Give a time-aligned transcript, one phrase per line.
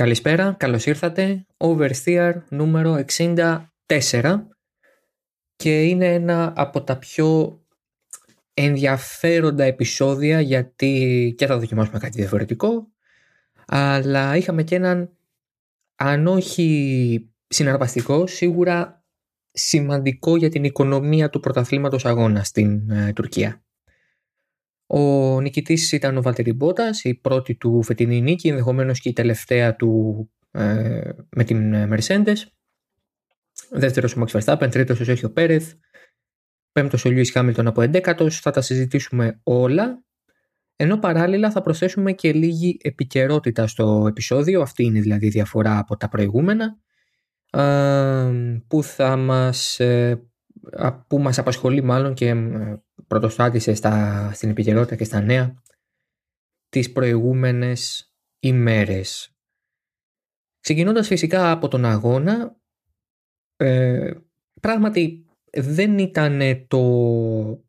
[0.00, 1.46] Καλησπέρα, καλώς ήρθατε.
[1.56, 4.46] Oversteer νούμερο 64
[5.56, 7.60] και είναι ένα από τα πιο
[8.54, 12.88] ενδιαφέροντα επεισόδια γιατί και θα δοκιμάσουμε κάτι διαφορετικό
[13.66, 15.10] αλλά είχαμε και έναν
[15.96, 19.04] αν όχι συναρπαστικό σίγουρα
[19.52, 23.65] σημαντικό για την οικονομία του πρωταθλήματος αγώνας στην ε, Τουρκία.
[24.86, 29.76] Ο νικητής ήταν ο Βαλτερή Μπότας, η πρώτη του φετινή νίκη, ενδεχομένως και η τελευταία
[29.76, 32.36] του ε, με την Mercedes.
[33.70, 35.72] Δεύτερος ο Max Verstappen, τρίτος ο Σέχιο Πέρεθ,
[36.72, 40.04] πέμπτος ο Λιούις Χάμιλτον από 11 θα τα συζητήσουμε όλα.
[40.76, 45.96] Ενώ παράλληλα θα προσθέσουμε και λίγη επικαιρότητα στο επεισόδιο, αυτή είναι δηλαδή η διαφορά από
[45.96, 46.78] τα προηγούμενα,
[47.50, 48.32] ε,
[48.66, 50.22] που θα μας, ε,
[51.06, 52.34] που μας απασχολεί μάλλον και
[53.06, 55.62] πρωτοστάτησε στα, στην επικαιρότητα και στα νέα
[56.68, 59.30] τις προηγούμενες ημέρες.
[60.60, 62.56] Ξεκινώντας φυσικά από τον αγώνα,
[63.56, 64.10] ε,
[64.60, 67.64] πράγματι δεν ήταν το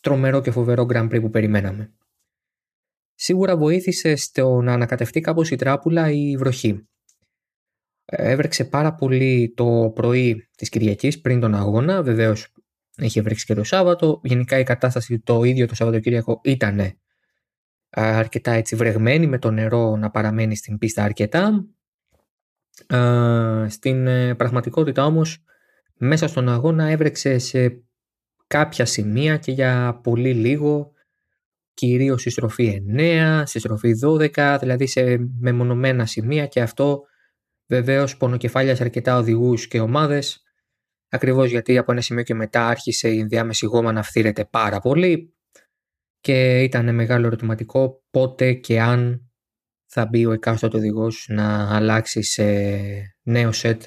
[0.00, 1.92] τρομερό και φοβερό Grand Prix που περιμέναμε.
[3.14, 6.88] Σίγουρα βοήθησε στο να ανακατευτεί κάπως η τράπουλα η βροχή.
[8.04, 12.52] Έβρεξε πάρα πολύ το πρωί της Κυριακής πριν τον αγώνα, βεβαίως
[12.98, 14.20] είχε βρέξει και το Σάββατο.
[14.24, 16.98] Γενικά η κατάσταση το ίδιο το Σαββατοκύριακο ήταν
[17.90, 21.66] αρκετά έτσι βρεγμένη με το νερό να παραμένει στην πίστα αρκετά.
[23.68, 25.44] Στην ε, πραγματικότητα όμως
[25.94, 27.82] μέσα στον αγώνα έβρεξε σε
[28.46, 30.92] κάποια σημεία και για πολύ λίγο
[31.74, 33.92] κυρίως στη στροφή 9, στη στροφή
[34.34, 37.02] 12, δηλαδή σε μεμονωμένα σημεία και αυτό
[37.66, 40.42] βεβαίως πονοκεφάλιασε αρκετά οδηγούς και ομάδες
[41.08, 45.34] Ακριβώς γιατί από ένα σημείο και μετά άρχισε η ενδιάμεση γόμα να φθήρεται πάρα πολύ
[46.20, 49.30] και ήταν μεγάλο ερωτηματικό πότε και αν
[49.86, 52.44] θα μπει ο εκάστοτε οδηγός να αλλάξει σε
[53.22, 53.82] νέο σετ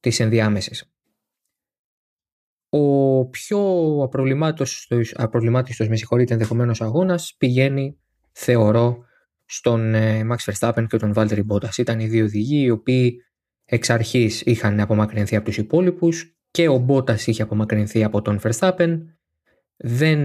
[0.00, 0.92] της ενδιάμεσης.
[2.68, 3.60] Ο πιο
[4.02, 7.98] απροβλημάτιστος, απροβλημάτιστος με συγχωρείτε ενδεχομένως αγώνας πηγαίνει
[8.32, 9.04] θεωρώ
[9.44, 11.78] στον ε, Max Verstappen και τον Valtteri Bottas.
[11.78, 13.24] Ήταν οι δύο οδηγοί οι οποίοι
[13.70, 18.98] εξ αρχής είχαν απομακρυνθεί από τους υπόλοιπους και ο Μπότας είχε απομακρυνθεί από τον Verstappen.
[19.76, 20.20] Δεν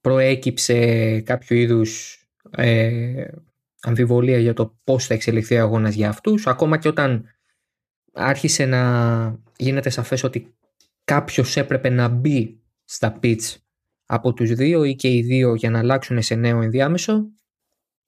[0.00, 2.18] προέκυψε κάποιο είδους
[2.50, 3.24] ε,
[3.80, 6.46] αμφιβολία για το πώς θα εξελιχθεί ο αγώνας για αυτούς.
[6.46, 7.24] Ακόμα και όταν
[8.12, 8.82] άρχισε να
[9.56, 10.54] γίνεται σαφές ότι
[11.04, 13.54] κάποιος έπρεπε να μπει στα pitch
[14.06, 17.26] από τους δύο ή και οι δύο για να αλλάξουν σε νέο ενδιάμεσο,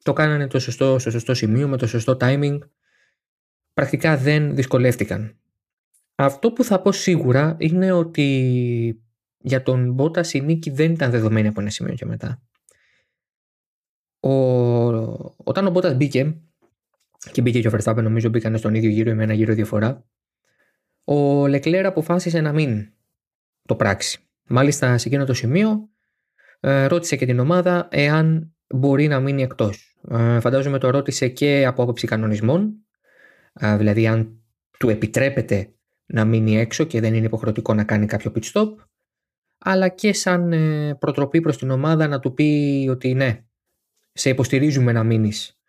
[0.02, 2.58] το κάνανε το σωστό, στο σωστό σημείο με το σωστό timing
[3.76, 5.36] πρακτικά δεν δυσκολεύτηκαν.
[6.14, 9.02] Αυτό που θα πω σίγουρα είναι ότι
[9.38, 12.42] για τον Μπότα η νίκη δεν ήταν δεδομένη από ένα σημείο και μετά.
[14.20, 14.30] Ο...
[15.36, 16.36] Όταν ο Μπότας μπήκε,
[17.32, 20.04] και μπήκε και ο Verstappen νομίζω μπήκαν στον ίδιο γύρο με ένα γύρο διαφορά,
[21.04, 22.92] ο Λεκλέρ αποφάσισε να μην
[23.62, 24.20] το πράξει.
[24.46, 25.88] Μάλιστα σε εκείνο το σημείο
[26.60, 29.96] ε, ρώτησε και την ομάδα εάν μπορεί να μείνει εκτός.
[30.10, 32.85] Ε, φαντάζομαι το ρώτησε και από άποψη κανονισμών
[33.60, 34.40] δηλαδή αν
[34.78, 35.74] του επιτρέπεται
[36.06, 38.68] να μείνει έξω και δεν είναι υποχρεωτικό να κάνει κάποιο pit stop,
[39.58, 43.44] αλλά και σαν ε, προτροπή προς την ομάδα να του πει ότι ναι,
[44.12, 45.60] σε υποστηρίζουμε να μείνεις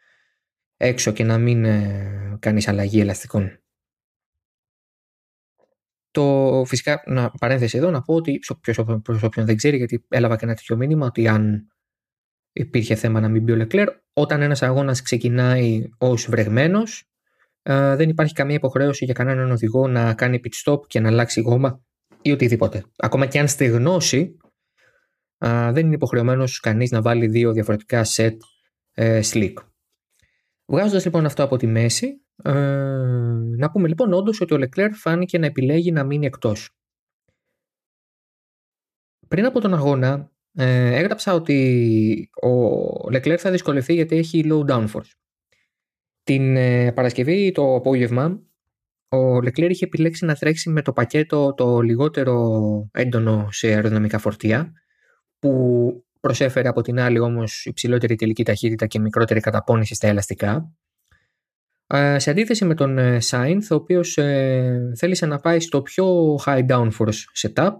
[0.77, 3.61] έξω και να μην ε, κάνεις αλλαγή ελαστικών.
[6.11, 8.39] Το φυσικά, να παρένθεση εδώ, να πω ότι
[9.03, 11.67] προς όποιον δεν ξέρει, γιατί έλαβα και ένα τέτοιο μήνυμα, ότι αν
[12.51, 17.06] υπήρχε θέμα να μην μπει ο Λεκλέρ, όταν ένας αγώνας ξεκινάει ως βρεγμένος,
[17.67, 21.81] δεν υπάρχει καμία υποχρέωση για κανέναν οδηγό να κάνει pit stop και να αλλάξει γόμα
[22.21, 22.83] ή οτιδήποτε.
[22.97, 24.37] Ακόμα και αν στεγνώσει,
[25.37, 28.37] δεν είναι υποχρεωμένος κανείς να βάλει δύο διαφορετικά set
[28.93, 29.53] ε, slick.
[30.65, 32.51] Βγάζοντας λοιπόν αυτό από τη μέση, ε,
[33.57, 36.69] να πούμε λοιπόν όντως ότι ο Leclerc φάνηκε να επιλέγει να μείνει εκτός.
[39.27, 42.49] Πριν από τον αγώνα, ε, έγραψα ότι ο
[43.11, 45.11] Leclerc θα δυσκολευτεί γιατί έχει low downforce.
[46.27, 48.41] Την ε, Παρασκευή το απόγευμα
[49.09, 54.71] ο Λεκλέρ είχε επιλέξει να τρέξει με το πακέτο το λιγότερο έντονο σε αεροδυναμικά φορτία
[55.39, 60.71] που προσέφερε από την άλλη όμως υψηλότερη τελική ταχύτητα και μικρότερη καταπώνηση στα ελαστικά.
[61.87, 66.65] Ε, σε αντίθεση με τον Σάινθ, ο οποίος ε, θέλησε να πάει στο πιο high
[66.67, 67.71] downforce setup,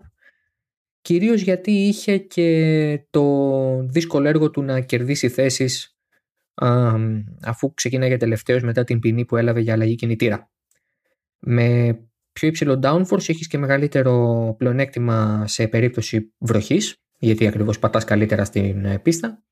[1.01, 3.25] κυρίως γιατί είχε και το
[3.83, 5.96] δύσκολο έργο του να κερδίσει θέσεις
[7.41, 10.49] αφού ξεκίναγε τελευταίως μετά την ποινή που έλαβε για αλλαγή κινητήρα.
[11.39, 11.97] Με
[12.31, 18.85] πιο υψηλό downforce έχεις και μεγαλύτερο πλεονέκτημα σε περίπτωση βροχής, γιατί ακριβώς πατάς καλύτερα στην
[18.85, 19.43] ε, πίστα.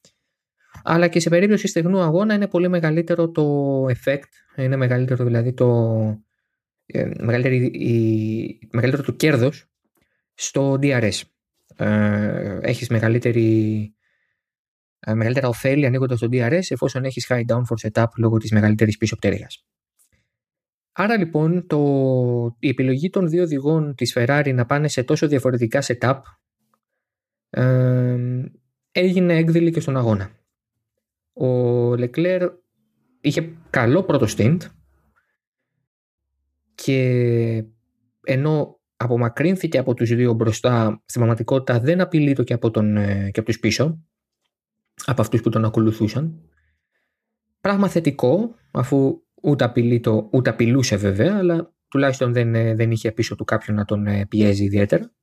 [0.83, 5.99] αλλά και σε περίπτωση στεγνού αγώνα είναι πολύ μεγαλύτερο το effect, είναι μεγαλύτερο δηλαδή το,
[6.85, 7.09] ε,
[8.71, 9.65] μεγαλύτερο το κέρδος
[10.33, 11.21] στο DRS.
[11.75, 13.94] Ε, έχεις μεγαλύτερη, ε,
[15.13, 19.65] μεγαλύτερα ωφέλη ανοίγοντας το DRS εφόσον έχεις high downforce setup λόγω της μεγαλύτερης πίσω πτέρυγας.
[20.91, 21.79] Άρα λοιπόν το,
[22.59, 26.19] η επιλογή των δύο οδηγών της Ferrari να πάνε σε τόσο διαφορετικά setup
[27.49, 28.17] ε,
[28.91, 30.29] έγινε έκδηλη και στον αγώνα.
[31.33, 32.49] Ο Leclerc
[33.21, 34.57] είχε καλό πρώτο stint
[36.75, 37.63] και
[38.23, 43.39] ενώ απομακρύνθηκε από τους δύο μπροστά στην πραγματικότητα δεν απειλείτο και από, τον, ε, και
[43.39, 44.05] από τους πίσω
[45.05, 46.49] από αυτούς που τον ακολουθούσαν
[47.61, 53.35] πράγμα θετικό αφού ούτε, απειλείτο, ούτε απειλούσε βέβαια αλλά τουλάχιστον δεν, ε, δεν είχε πίσω
[53.35, 55.15] του κάποιον να τον ε, πιέζει ιδιαίτερα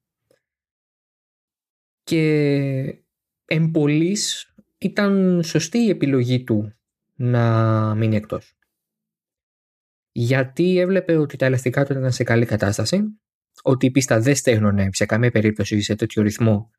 [2.03, 3.05] και
[3.45, 6.75] εμπολής ήταν σωστή η επιλογή του
[7.15, 8.57] να μείνει εκτός.
[10.13, 13.03] Γιατί έβλεπε ότι τα ελαστικά του ήταν σε καλή κατάσταση,
[13.63, 16.71] ότι η πίστα δεν στέγνωνε σε καμία περίπτωση σε τέτοιο ρυθμό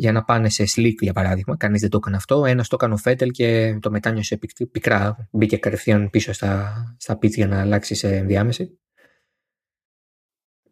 [0.00, 1.56] για να πάνε σε slick για παράδειγμα.
[1.56, 2.44] Κανείς δεν το έκανε αυτό.
[2.44, 4.38] Ένας το έκανε ο Φέτελ και το μετάνιωσε
[4.70, 5.28] πικρά.
[5.30, 8.78] Μπήκε κατευθείαν πίσω στα, στα για να αλλάξει σε ενδιάμεση.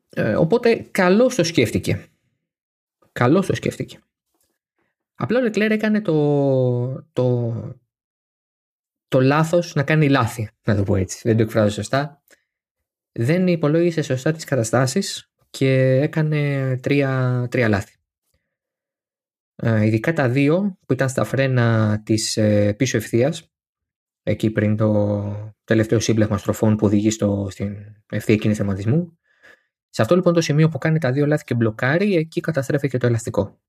[0.08, 2.06] Ε, οπότε καλώς το σκέφτηκε.
[3.12, 3.98] Καλώς το σκέφτηκε.
[5.14, 7.54] Απλά ο Λεκλέρ έκανε το, το,
[9.08, 11.20] το λάθος να κάνει λάθη, να το πω έτσι.
[11.22, 12.22] Δεν το εκφράζω σωστά.
[13.12, 17.95] Δεν υπολόγισε σωστά τις καταστάσεις και έκανε τρία, τρία λάθη.
[19.56, 23.52] Ε, ειδικά τα δύο που ήταν στα φρένα της ε, πίσω ευθείας,
[24.22, 27.76] εκεί πριν το τελευταίο σύμπλεγμα στροφών που οδηγεί στο, στην
[28.10, 29.18] ευθεία κίνηση θεματισμού.
[29.90, 32.98] Σε αυτό λοιπόν το σημείο που κάνει τα δύο λάθη και μπλοκάρει, εκεί καταστρέφει και
[32.98, 33.60] το ελαστικό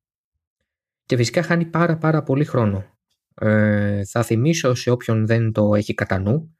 [1.07, 2.97] και φυσικά χάνει πάρα πάρα πολύ χρόνο.
[3.35, 6.57] Ε, θα θυμίσω σε όποιον δεν το έχει κατά νου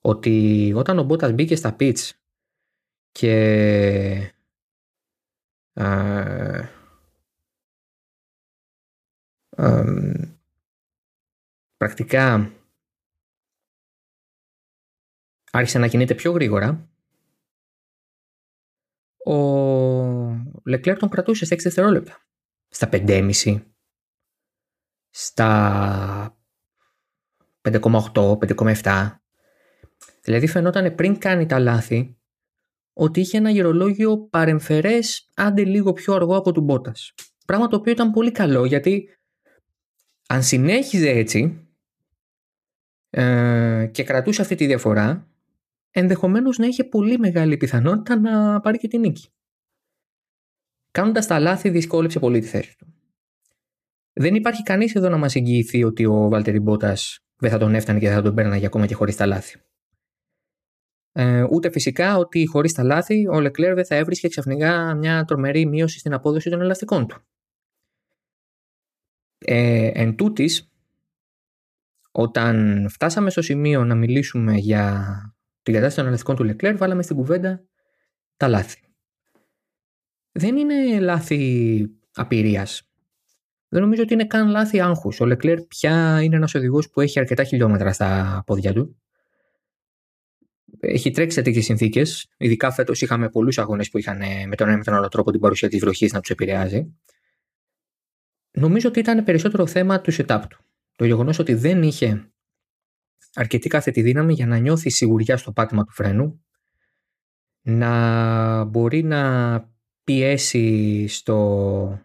[0.00, 2.10] ότι όταν ο Μπότας μπήκε στα pitch
[3.12, 3.32] και
[5.72, 6.68] ε,
[11.76, 12.52] πρακτικά
[15.50, 16.90] άρχισε να κινείται πιο γρήγορα
[19.24, 19.34] ο
[20.64, 22.16] Λεκλέρ τον κρατούσε στα 6 δευτερόλεπτα
[22.68, 23.62] στα 5,5
[25.10, 26.38] στα
[27.60, 29.18] 5,8, 5,7.
[30.22, 32.18] Δηλαδή φαινόταν πριν κάνει τα λάθη
[32.92, 37.14] ότι είχε ένα γυρολόγιο παρεμφερές άντε λίγο πιο αργό από του Μπότας.
[37.46, 39.17] Πράγμα το οποίο ήταν πολύ καλό γιατί
[40.30, 41.68] αν συνέχιζε έτσι
[43.10, 45.28] ε, και κρατούσε αυτή τη διαφορά
[45.90, 49.28] ενδεχομένως να είχε πολύ μεγάλη πιθανότητα να πάρει και την νίκη.
[50.90, 52.86] Κάνοντας τα λάθη δυσκόλεψε πολύ τη θέση του.
[54.12, 57.98] Δεν υπάρχει κανείς εδώ να μας εγγυηθεί ότι ο Βάλτερη Μπότας δεν θα τον έφτανε
[57.98, 59.58] και δεν θα τον πέρναγε ακόμα και χωρίς τα λάθη.
[61.12, 65.66] Ε, ούτε φυσικά ότι χωρίς τα λάθη ο Λεκλέρ δεν θα έβρισκε ξαφνικά μια τρομερή
[65.66, 67.22] μείωση στην απόδοση των ελαστικών του.
[69.38, 70.72] Ε, εν τούτης,
[72.10, 75.14] όταν φτάσαμε στο σημείο να μιλήσουμε για
[75.62, 77.64] την κατάσταση των ελαστικών του Λεκλέρ, βάλαμε στην κουβέντα
[78.36, 78.80] τα λάθη.
[80.32, 82.88] Δεν είναι λάθη απειρίας
[83.68, 85.20] δεν νομίζω ότι είναι καν λάθη άγχους.
[85.20, 88.96] Ο Λεκλέρ πια είναι ένας οδηγός που έχει αρκετά χιλιόμετρα στα πόδια του.
[90.80, 92.28] Έχει τρέξει σε τέτοιες συνθήκες.
[92.36, 95.30] Ειδικά φέτος είχαμε πολλούς αγώνες που είχαν ε, με τον ένα με τον άλλο τρόπο
[95.30, 96.94] την παρουσία της βροχής να τους επηρεάζει.
[98.50, 100.58] Νομίζω ότι ήταν περισσότερο θέμα του setup του.
[100.96, 102.30] Το γεγονός ότι δεν είχε
[103.34, 106.44] αρκετή κάθετη δύναμη για να νιώθει σιγουριά στο πάτημα του φρένου,
[107.62, 109.72] να μπορεί να
[110.04, 112.00] πιέσει στο,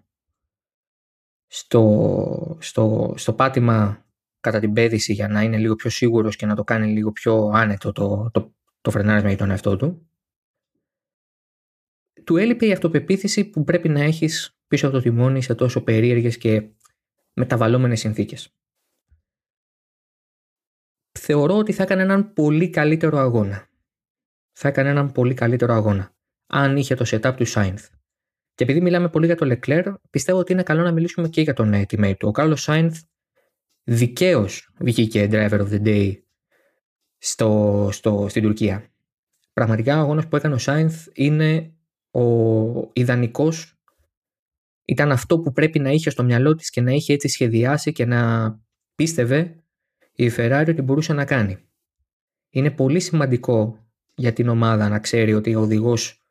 [1.48, 4.06] στο, στο, στο πάτημα
[4.40, 7.52] κατά την πέδηση για να είναι λίγο πιο σίγουρος και να το κάνει λίγο πιο
[7.54, 10.08] άνετο το, το, το φρενάρισμα για τον εαυτό του.
[12.24, 16.38] Του έλειπε η αυτοπεποίθηση που πρέπει να έχεις πίσω από το τιμόνι σε τόσο περίεργες
[16.38, 16.70] και
[17.34, 18.56] μεταβαλλόμενες συνθήκες.
[21.20, 23.68] Θεωρώ ότι θα έκανε έναν πολύ καλύτερο αγώνα.
[24.52, 26.16] Θα έκανε έναν πολύ καλύτερο αγώνα.
[26.48, 27.78] Αν είχε το setup του Sainz.
[28.54, 31.54] Και επειδή μιλάμε πολύ για τον Leclerc, πιστεύω ότι είναι καλό να μιλήσουμε και για
[31.54, 32.28] τον teammate του.
[32.28, 33.02] Ο Κάρλο Σάινθ
[33.84, 36.22] δικαίως βγήκε driver of the day
[37.18, 38.90] στο, στο, στην Τουρκία.
[39.54, 41.74] Πραγματικά ο αγώνας που έκανε ο Σάινθ είναι
[42.12, 42.22] ο
[42.94, 43.73] ιδανικός.
[44.86, 48.06] Ήταν αυτό που πρέπει να είχε στο μυαλό της και να είχε έτσι σχεδιάσει και
[48.06, 48.52] να
[48.96, 49.64] πίστευε
[50.14, 51.58] η Ferrari ότι μπορούσε να κάνει.
[52.50, 56.24] Είναι πολύ σημαντικό για την ομάδα να ξέρει ότι ο οδηγός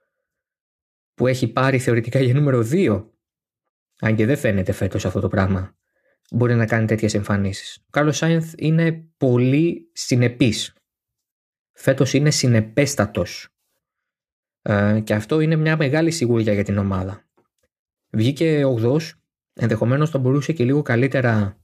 [1.14, 3.04] που έχει πάρει θεωρητικά για νούμερο 2,
[4.00, 5.76] αν και δεν φαίνεται φέτος αυτό το πράγμα,
[6.30, 7.76] μπορεί να κάνει τέτοιες εμφανίσεις.
[7.76, 10.74] Ο Κάρλος Σάινθ είναι πολύ συνεπής.
[11.72, 13.48] Φέτος είναι συνεπέστατος.
[14.62, 17.24] Ε, και αυτό είναι μια μεγάλη σιγουριά για την ομάδα.
[18.16, 18.98] Βγήκε 8
[19.52, 21.56] ενδεχομένως θα μπορούσε και λίγο καλύτερα,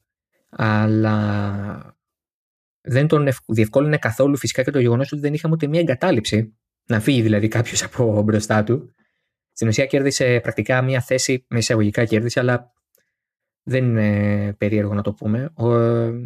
[0.48, 1.96] αλλά
[2.80, 7.00] δεν τον διευκόλυνε καθόλου φυσικά και το γεγονός ότι δεν είχαμε ούτε μία εγκατάλειψη, να
[7.00, 8.94] φύγει δηλαδή κάποιος από μπροστά του.
[9.52, 12.72] Στην ουσία κέρδισε πρακτικά μία θέση, με εισαγωγικά κέρδισε, αλλά
[13.62, 15.52] δεν είναι περίεργο να το πούμε.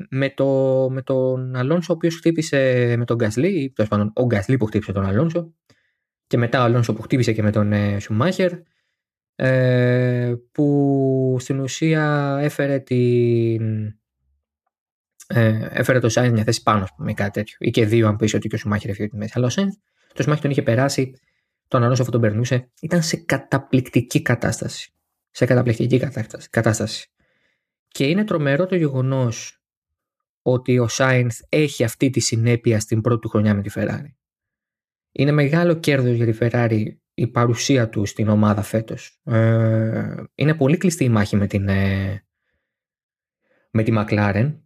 [0.08, 4.24] με, το, με τον Αλόνσο, ο οποίος χτύπησε με τον Γκασλή, ή τέλος πάντων ο
[4.24, 5.54] Γκασλή που χτύπησε τον Αλόνσο,
[6.26, 8.62] και μετά ο Αλόνσο που χτύπησε και με τον ε, Σουμάχερ, ε,
[10.52, 13.86] που στην ουσία έφερε την.
[15.26, 17.56] Ε, έφερε το Σάινθ μια θέση πάνω, με κάτι τέτοιο.
[17.58, 19.32] Ή και δύο, αν πεις ότι και ο Σουμάχερ έφυγε τη μέση.
[19.36, 19.74] Αλλά ο Σάινθ,
[20.14, 21.12] το Σουμάχερ τον είχε περάσει,
[21.68, 22.70] τον Αλόνσο αυτό τον περνούσε.
[22.80, 24.92] Ήταν σε καταπληκτική κατάσταση.
[25.30, 26.00] Σε καταπληκτική
[26.50, 27.10] κατάσταση.
[27.88, 29.62] Και είναι τρομερό το γεγονός
[30.42, 34.12] ότι ο Σάινθ έχει αυτή τη συνέπεια στην πρώτη του χρονιά με τη Ferrari.
[35.12, 36.84] Είναι μεγάλο κέρδος για τη Ferrari
[37.14, 39.20] η παρουσία του στην ομάδα φέτος.
[39.24, 42.24] Ε, είναι πολύ κλειστή η μάχη με την, ε,
[43.70, 44.56] με τη McLaren.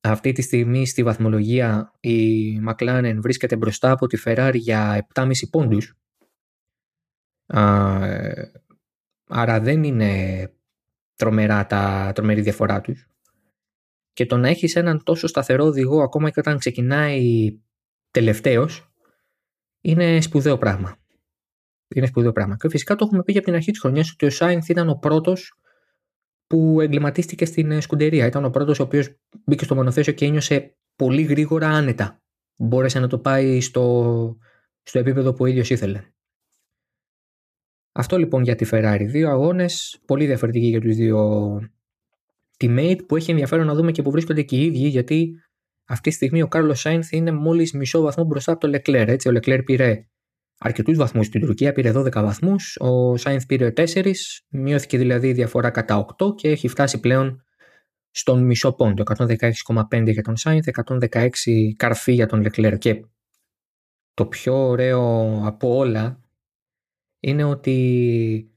[0.00, 5.94] Αυτή τη στιγμή στη βαθμολογία η McLaren βρίσκεται μπροστά από τη Ferrari για 7,5 πόντους.
[9.26, 10.52] άρα δεν είναι
[11.14, 13.08] τρομερά τα, τρομερή διαφορά τους.
[14.12, 17.50] Και το να έχεις έναν τόσο σταθερό οδηγό ακόμα και όταν ξεκινάει
[18.10, 18.92] τελευταίος
[19.80, 20.98] είναι σπουδαίο πράγμα.
[21.94, 22.56] Είναι σπουδαίο πράγμα.
[22.56, 24.88] Και φυσικά το έχουμε πει για από την αρχή της χρονιάς ότι ο Σάινθ ήταν
[24.88, 25.54] ο πρώτος
[26.46, 28.26] που εγκληματίστηκε στην ε, σκουντερία.
[28.26, 32.22] Ήταν ο πρώτος ο οποίος μπήκε στο μονοθέσιο και ένιωσε πολύ γρήγορα άνετα.
[32.56, 34.36] Μπόρεσε να το πάει στο,
[34.82, 36.04] στο επίπεδο που ο ίδιος ήθελε.
[37.92, 39.04] Αυτό λοιπόν για τη Ferrari.
[39.06, 41.56] Δύο αγώνες, πολύ διαφορετικοί για τους δύο
[42.58, 45.34] teammate που έχει ενδιαφέρον να δούμε και που βρίσκονται και οι ίδιοι γιατί
[45.84, 49.08] αυτή τη στιγμή ο Κάρλος Σάινθ είναι μόλις μισό βαθμό μπροστά από το Leclerc.
[49.08, 50.08] Έτσι, ο Leclerc πήρε
[50.62, 54.12] αρκετούς βαθμούς στην Τουρκία, πήρε 12 βαθμούς, ο Σάινθ πήρε 4,
[54.48, 57.44] μειώθηκε δηλαδή η διαφορά κατά 8 και έχει φτάσει πλέον
[58.10, 59.02] στον μισό πόντο.
[59.16, 61.28] 116,5 για τον Σάινθ, 116
[61.76, 62.78] καρφί για τον Λεκλέρ.
[62.78, 63.04] Και
[64.14, 66.20] το πιο ωραίο από όλα
[67.20, 68.50] είναι ότι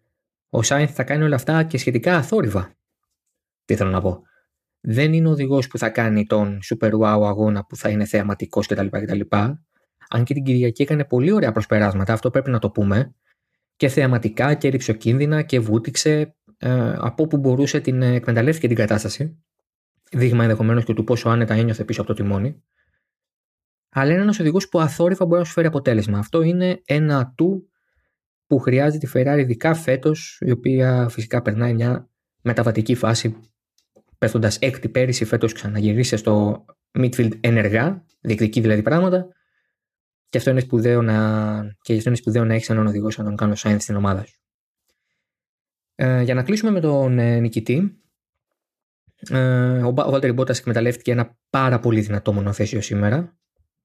[0.50, 2.76] ο Σάινθ θα κάνει όλα αυτά και σχετικά αθόρυβα.
[3.66, 4.22] Τι θέλω να πω.
[4.80, 8.68] Δεν είναι ο οδηγός που θα κάνει τον super wow αγώνα που θα είναι θεαματικός
[8.68, 8.88] κτλ.
[8.88, 9.22] κτλ
[10.14, 13.16] αν και την Κυριακή έκανε πολύ ωραία προσπεράσματα, αυτό πρέπει να το πούμε,
[13.76, 19.44] και θεαματικά και ρηψοκίνδυνα και βούτυξε ε, από όπου μπορούσε την εκμεταλλεύτηκε την κατάσταση.
[20.12, 22.64] Δείγμα ενδεχομένως και του πόσο άνετα ένιωθε πίσω από το τιμόνι.
[23.90, 26.18] Αλλά είναι ένας οδηγός που αθόρυβα μπορεί να σου φέρει αποτέλεσμα.
[26.18, 27.70] Αυτό είναι ένα του
[28.48, 32.10] που χρειάζεται τη Ferrari ειδικά φέτος, η οποία φυσικά περνάει μια
[32.42, 33.36] μεταβατική φάση,
[34.18, 36.66] πέφτοντας έκτη πέρυσι, φέτος ξαναγυρίσε στο
[37.00, 39.28] midfield ενεργά, διεκδικεί δηλαδή πράγματα.
[40.34, 41.16] Και αυτό είναι σπουδαίο να,
[41.82, 44.40] και αυτό είναι σπουδαίο να έχεις έναν οδηγό σαν τον Κάνω Σάινθ στην ομάδα σου.
[45.96, 48.02] Ε, για να κλείσουμε με τον ε, νικητή,
[49.30, 53.38] ε, ο Βάλτερ Μπότας εκμεταλλεύτηκε ένα πάρα πολύ δυνατό μονοθέσιο σήμερα.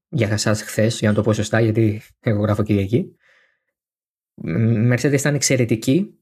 [0.09, 3.15] Για εσάς χθες, για να το πω σωστά, γιατί εγώ γράφω Κυριακή.
[4.91, 6.19] Mercedes ήταν εξαιρετική.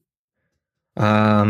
[0.92, 1.42] Α,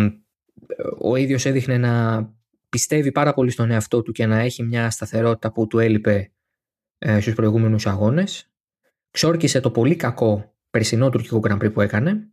[0.98, 2.24] ο ίδιος έδειχνε να
[2.68, 6.32] πιστεύει πάρα πολύ στον εαυτό του και να έχει μια σταθερότητα που του έλειπε
[6.98, 8.48] ε, στους προηγούμενους αγώνες
[9.10, 12.32] ξόρκισε το πολύ κακό περσινό τουρκικό Grand Prix που έκανε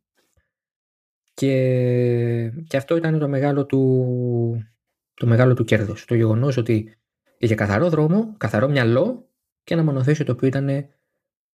[1.34, 4.74] και, και αυτό ήταν το μεγάλο του,
[5.13, 6.05] το μεγάλο του κέρδος.
[6.05, 6.98] Το γεγονός ότι
[7.38, 9.29] είχε καθαρό δρόμο, καθαρό μυαλό
[9.63, 10.88] και ένα μονοθέσιο το οποίο ήταν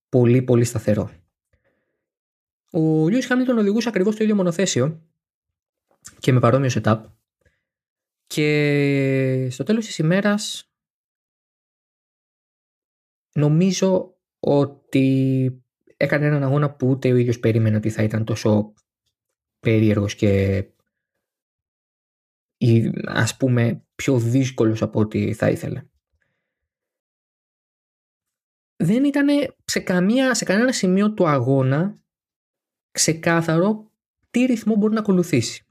[0.10, 1.12] πολύ πολύ σταθερό.
[2.72, 5.02] Ο Λιούις Χάμιλτον οδηγούσε ακριβώς το ίδιο μονοθέσιο
[6.20, 7.02] και με παρόμοιο setup
[8.28, 10.72] και στο τέλος της ημέρας
[13.34, 15.64] νομίζω ότι
[15.98, 18.74] έκανε έναν αγώνα που ούτε ο ίδιος περίμενε ότι θα ήταν τόσο
[19.60, 20.64] περίεργος και
[23.06, 25.84] ας πούμε πιο δύσκολος από ό,τι θα ήθελε.
[28.76, 29.28] Δεν ήταν
[29.66, 32.00] σε, καμία, σε κανένα σημείο του αγώνα
[32.92, 33.92] ξεκάθαρο
[34.30, 35.66] τι ρυθμό μπορεί να ακολουθήσει.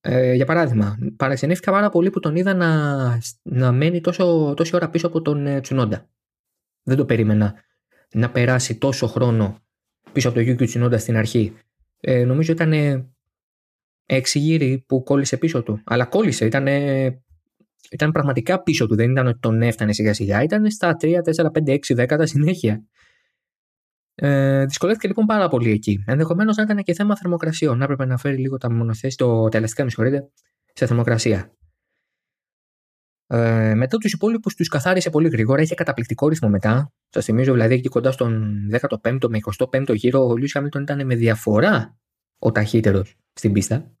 [0.00, 4.90] Ε, για παράδειγμα, παραξενεύτηκα πάρα πολύ που τον είδα να, να μένει τόσο, τόση ώρα
[4.90, 6.08] πίσω από τον ε, Τσουνόντα.
[6.82, 7.54] Δεν το περίμενα
[8.14, 9.60] να περάσει τόσο χρόνο
[10.12, 11.52] πίσω από το Yuki Tsunoda στην αρχή.
[12.00, 12.72] Ε, νομίζω ήταν
[14.06, 15.82] έξι γύρι που κόλλησε πίσω του.
[15.84, 16.66] Αλλά κόλλησε, ήταν,
[17.90, 18.94] ήταν πραγματικά πίσω του.
[18.94, 22.84] Δεν ήταν ότι τον έφτανε σιγά σιγά, ήταν στα 3, 4, 5, 6, δέκατα συνέχεια.
[24.14, 26.04] Ε, δυσκολεύτηκε λοιπόν πάρα πολύ εκεί.
[26.06, 27.78] Ενδεχομένως να ήταν και θέμα θερμοκρασιών.
[27.78, 30.30] Να έπρεπε να φέρει λίγο τα μονοθέσεις, το, τα ελαστικά, με συγχωρείτε,
[30.72, 31.52] σε θερμοκρασία.
[33.34, 35.62] Ε, μετά τους υπόλοιπους τους καθάρισε πολύ γρήγορα.
[35.62, 36.92] Είχε καταπληκτικό ρυθμό μετά.
[37.08, 41.14] Σας θυμίζω δηλαδή εκεί κοντά στον 15ο με 25ο γύρο ο Λιού Χάμιλτον ήταν με
[41.14, 41.98] διαφορά
[42.38, 43.92] ο ταχύτερος στην πίστα.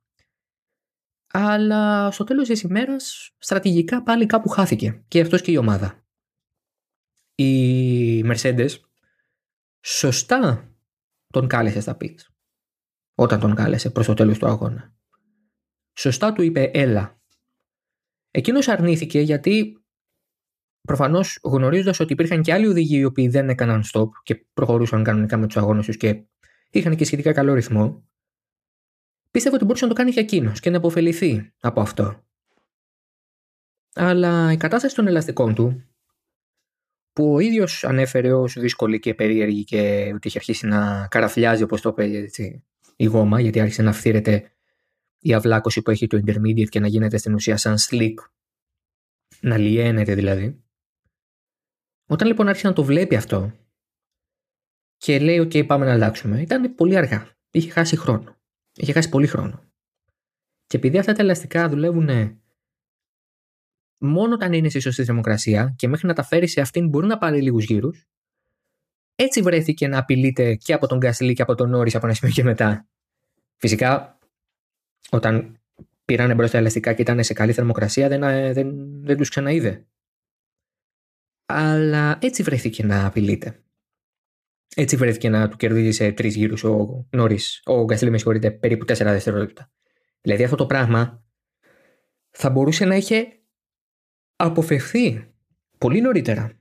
[1.32, 6.04] Αλλά στο τέλος της ημέρας στρατηγικά πάλι κάπου χάθηκε και αυτός και η ομάδα.
[7.34, 8.70] Η Mercedes
[9.80, 10.68] σωστά
[11.26, 12.30] τον κάλεσε στα πίτς
[13.14, 14.94] όταν τον κάλεσε προς το τέλος του αγώνα.
[15.92, 17.21] Σωστά του είπε έλα.
[18.34, 19.76] Εκείνος αρνήθηκε γιατί
[20.80, 25.36] προφανώς γνωρίζοντας ότι υπήρχαν και άλλοι οδηγοί οι οποίοι δεν έκαναν stop και προχωρούσαν κανονικά
[25.36, 26.24] με τους αγώνες τους και
[26.70, 28.04] είχαν και σχετικά καλό ρυθμό
[29.30, 32.24] πίστευε ότι μπορούσε να το κάνει και εκείνος και να αποφεληθεί από αυτό.
[33.94, 35.86] Αλλά η κατάσταση των ελαστικών του
[37.12, 41.80] που ο ίδιος ανέφερε ως δύσκολη και περίεργη και ότι είχε αρχίσει να καραφλιάζει όπως
[41.80, 42.28] το είπε
[42.96, 44.52] η γόμα, γιατί άρχισε να φθήρεται
[45.22, 48.14] η αυλάκωση που έχει το intermediate και να γίνεται στην ουσία σαν slick,
[49.40, 50.62] να λιένεται δηλαδή.
[52.06, 53.52] Όταν λοιπόν άρχισε να το βλέπει αυτό
[54.96, 57.36] και λέει: OK, πάμε να αλλάξουμε, ήταν πολύ αργά.
[57.50, 58.36] Είχε χάσει χρόνο.
[58.74, 59.64] Είχε χάσει πολύ χρόνο.
[60.66, 62.40] Και επειδή αυτά τα ελαστικά δουλεύουν
[63.98, 67.18] μόνο όταν είναι στη σωστή θερμοκρασία και μέχρι να τα φέρει σε αυτήν μπορεί να
[67.18, 68.06] πάρει λίγους γύρους.
[69.14, 72.34] Έτσι βρέθηκε να απειλείται και από τον Γκάσλι και από τον Νόρις από ένα σημείο
[72.34, 72.86] και μετά.
[73.56, 74.18] Φυσικά,
[75.12, 75.60] όταν
[76.04, 79.86] πήραν μπρος τα ελαστικά και ήταν σε καλή θερμοκρασία, δεν, ε, δεν, δεν τους ξαναείδε.
[81.46, 83.62] Αλλά έτσι βρέθηκε να απειλείται.
[84.76, 87.62] Έτσι βρέθηκε να του κερδίζει σε τρεις γύρους ο Νόρις.
[87.64, 89.70] Ο Γκάσλι, με συγχωρείτε, περίπου τέσσερα δευτερόλεπτα.
[90.20, 91.24] Δηλαδή αυτό το πράγμα
[92.30, 93.26] θα μπορούσε να είχε
[94.36, 95.34] αποφευθεί
[95.78, 96.52] πολύ νωρίτερα.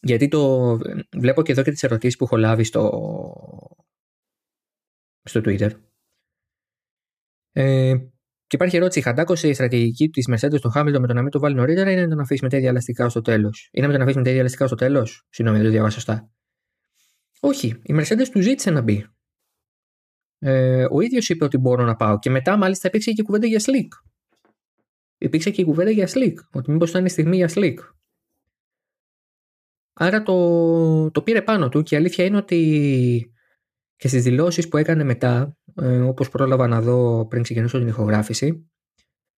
[0.00, 0.76] Γιατί το
[1.16, 2.90] βλέπω και εδώ και τις ερωτήσεις που έχω λάβει στο,
[5.22, 5.70] στο Twitter.
[7.52, 7.94] Ε,
[8.46, 9.00] και υπάρχει ερώτηση.
[9.00, 11.96] Χαντάκωσε η στρατηγική της Mercedes στο Χάμιλτον με το να μην το βάλει νωρίτερα ή
[11.96, 14.38] να τον αφήσει με τέτοια ελαστικά στο τέλος; Ή να μην τον αφήσει με τέτοια
[14.38, 16.30] ελαστικά στο τέλος; Συγγνώμη, δεν το διαβάσω σωστά.
[17.40, 17.66] Όχι.
[17.82, 19.06] Η Mercedes του ζήτησε να μπει.
[20.38, 22.18] Ε, ο ίδιος είπε ότι μπορώ να πάω.
[22.18, 23.88] Και μετά, μάλιστα, υπήρξε και κουβέντα για slick
[25.22, 27.74] υπήρξε και η κουβέντα για Slick, ότι μήπως ήταν η στιγμή για Slick.
[29.92, 33.31] Άρα το, το πήρε πάνω του και η αλήθεια είναι ότι
[34.02, 38.70] και στις δηλώσεις που έκανε μετά, ε, όπως πρόλαβα να δω πριν ξεκινήσω την ηχογράφηση,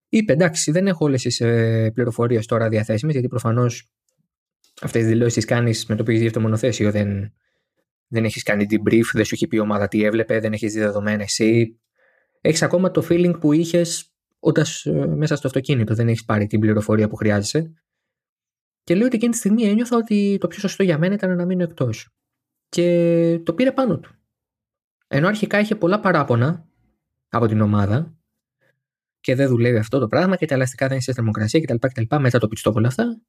[0.09, 3.91] είπε εντάξει δεν έχω όλες τις ε, πληροφορίες τώρα διαθέσιμες γιατί προφανώς
[4.81, 7.33] αυτές τις δηλώσεις τις κάνεις με το που έχεις δει αυτό μονοθέσιο, δεν,
[8.07, 10.79] δεν έχεις κάνει debrief, δεν σου έχει πει η ομάδα τι έβλεπε, δεν έχεις δει
[10.79, 11.81] δεδομένα εσύ.
[12.41, 16.61] Έχεις ακόμα το feeling που είχες όταν ε, μέσα στο αυτοκίνητο δεν έχεις πάρει την
[16.61, 17.73] πληροφορία που χρειάζεσαι.
[18.83, 21.45] Και λέω ότι εκείνη τη στιγμή ένιωθα ότι το πιο σωστό για μένα ήταν να
[21.45, 22.15] μείνω εκτός.
[22.69, 24.17] Και το πήρε πάνω του.
[25.15, 26.67] Ενώ αρχικά είχε πολλά παράπονα
[27.29, 28.15] από την ομάδα
[29.21, 31.75] και δεν δουλεύει αυτό το πράγμα και τα ελαστικά δεν είναι σε θερμοκρασία κτλ.
[31.75, 33.21] κτλ μετά το πιστό όλα αυτά.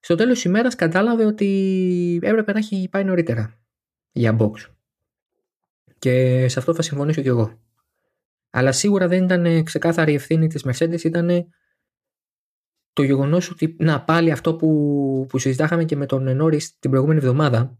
[0.00, 3.58] Στο τέλος της ημέρας κατάλαβε ότι έπρεπε να έχει πάει νωρίτερα
[4.12, 4.52] για box.
[5.98, 7.58] Και σε αυτό θα συμφωνήσω κι εγώ.
[8.50, 11.46] Αλλά σίγουρα δεν ήταν ξεκάθαρη η ευθύνη της Mercedes, ήταν
[12.92, 17.18] το γεγονός ότι να πάλι αυτό που, που συζητάχαμε και με τον Νόρι την προηγούμενη
[17.18, 17.78] εβδομάδα.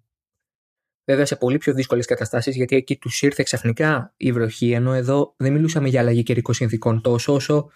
[1.05, 5.35] Βέβαια σε πολύ πιο δύσκολες καταστάσεις, γιατί εκεί τους ήρθε ξαφνικά η βροχή, ενώ εδώ
[5.37, 7.71] δεν μιλούσαμε για αλλαγή καιρικών συνθήκων τόσο όσο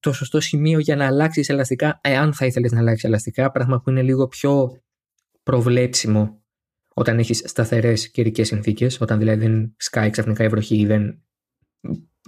[0.00, 3.90] το σωστό σημείο για να αλλάξεις ελαστικά, εάν θα ήθελες να αλλάξεις ελαστικά, πράγμα που
[3.90, 4.82] είναι λίγο πιο
[5.42, 6.42] προβλέψιμο
[6.94, 11.22] όταν έχεις σταθερές καιρικές συνθήκες, όταν δηλαδή δεν σκάει ξαφνικά η βροχή ή δεν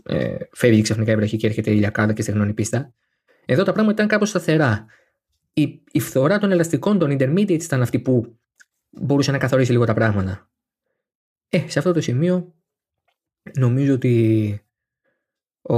[0.03, 2.95] ε, φεύγει ξαφνικά η βροχή και έρχεται η ηλιακάδα και στεγνώνει η πίστα.
[3.45, 4.87] Εδώ τα πράγματα ήταν κάπως σταθερά.
[5.53, 8.39] Η, η φθορά των ελαστικών, των intermediates ήταν αυτή που
[9.01, 10.51] μπορούσε να καθορίσει λίγο τα πράγματα.
[11.49, 12.55] Ε, σε αυτό το σημείο
[13.59, 14.59] νομίζω ότι
[15.63, 15.77] ο,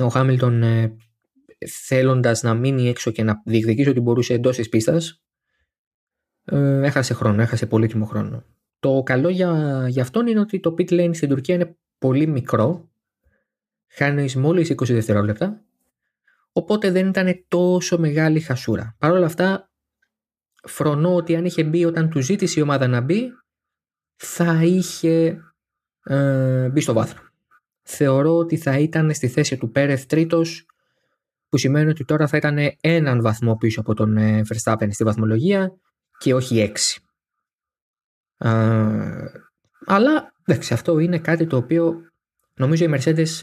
[0.00, 0.96] ο Χάμιλτον ε,
[1.86, 5.22] θέλοντας να μείνει έξω και να διεκδικήσει ότι μπορούσε εντός της πίστας
[6.44, 8.44] ε, έχασε χρόνο, έχασε πολύτιμο χρόνο.
[8.80, 12.90] Το καλό για, για αυτόν είναι ότι το pit lane στην Τουρκία είναι πολύ μικρό.
[13.88, 15.62] Χάνει μόλις 20 δευτερόλεπτα.
[16.52, 18.96] Οπότε δεν ήταν τόσο μεγάλη χασούρα.
[18.98, 19.67] Παρ' όλα αυτά,
[20.68, 23.30] φρονώ ότι αν είχε μπει όταν του ζήτησε η ομάδα να μπει,
[24.16, 25.42] θα είχε
[26.02, 27.22] ε, μπει στο βάθρο.
[27.82, 30.66] Θεωρώ ότι θα ήταν στη θέση του Πέρεθ τρίτος,
[31.48, 35.72] που σημαίνει ότι τώρα θα ήταν έναν βαθμό πίσω από τον ε, Verstappen στη βαθμολογία
[36.18, 37.02] και όχι έξι
[39.84, 42.00] αλλά εντάξει, αυτό είναι κάτι το οποίο
[42.54, 43.40] νομίζω η Mercedes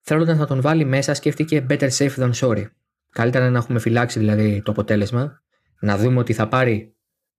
[0.00, 2.66] θέλοντας να τον βάλει μέσα σκέφτηκε better safe than sorry.
[3.10, 5.42] Καλύτερα να έχουμε φυλάξει δηλαδή το αποτέλεσμα,
[5.80, 6.96] να δούμε ότι θα πάρει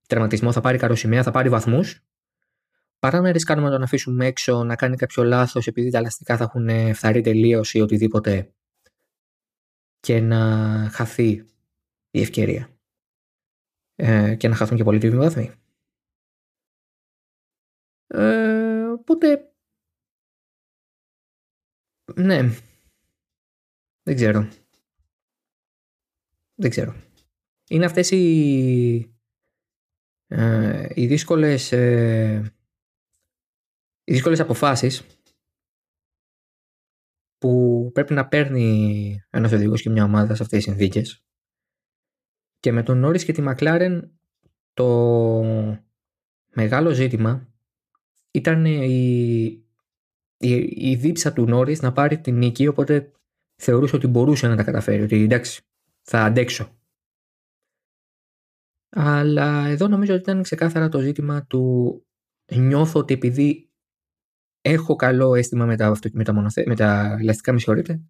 [0.07, 2.05] τερματισμό, θα πάρει καροσημαία, θα πάρει βαθμούς,
[2.99, 6.43] παρά να ρισκάρουμε να τον αφήσουμε έξω, να κάνει κάποιο λάθος επειδή τα ελαστικά θα
[6.43, 8.53] έχουν φθαρεί τελείως ή οτιδήποτε
[9.99, 10.39] και να
[10.91, 11.45] χαθεί
[12.11, 12.69] η ευκαιρία.
[13.95, 15.51] Ε, και να χαθούν και πολύ βαθμοί.
[18.07, 19.53] Ε, οπότε,
[22.15, 22.41] ναι,
[24.03, 24.47] δεν ξέρω.
[26.55, 27.08] Δεν ξέρω.
[27.69, 29.15] Είναι αυτές οι,
[30.27, 32.53] ε, οι δύσκολες ε,
[34.03, 35.05] οι δύσκολες αποφάσεις
[37.37, 41.23] που πρέπει να παίρνει ένας οδηγός και μια ομάδα σε αυτές τις συνθήκες.
[42.59, 44.19] Και με τον Νόρις και τη Μακλάρεν
[44.73, 44.87] το
[46.53, 47.53] μεγάλο ζήτημα
[48.31, 49.45] ήταν η,
[50.37, 50.53] η,
[50.89, 53.11] η δίψα του Νόρις να πάρει την νίκη οπότε
[53.55, 55.61] θεωρούσε ότι μπορούσε να τα καταφέρει ότι εντάξει
[56.01, 56.78] θα αντέξω
[58.89, 61.93] αλλά εδώ νομίζω ότι ήταν ξεκάθαρα το ζήτημα του
[62.55, 63.69] νιώθω ότι επειδή
[64.61, 66.63] έχω καλό αίσθημα με τα, με τα, μονοθε...
[66.67, 68.01] με τα ελαστικά, με συγχωρείτε,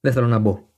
[0.00, 0.70] δεν θέλω να μπω.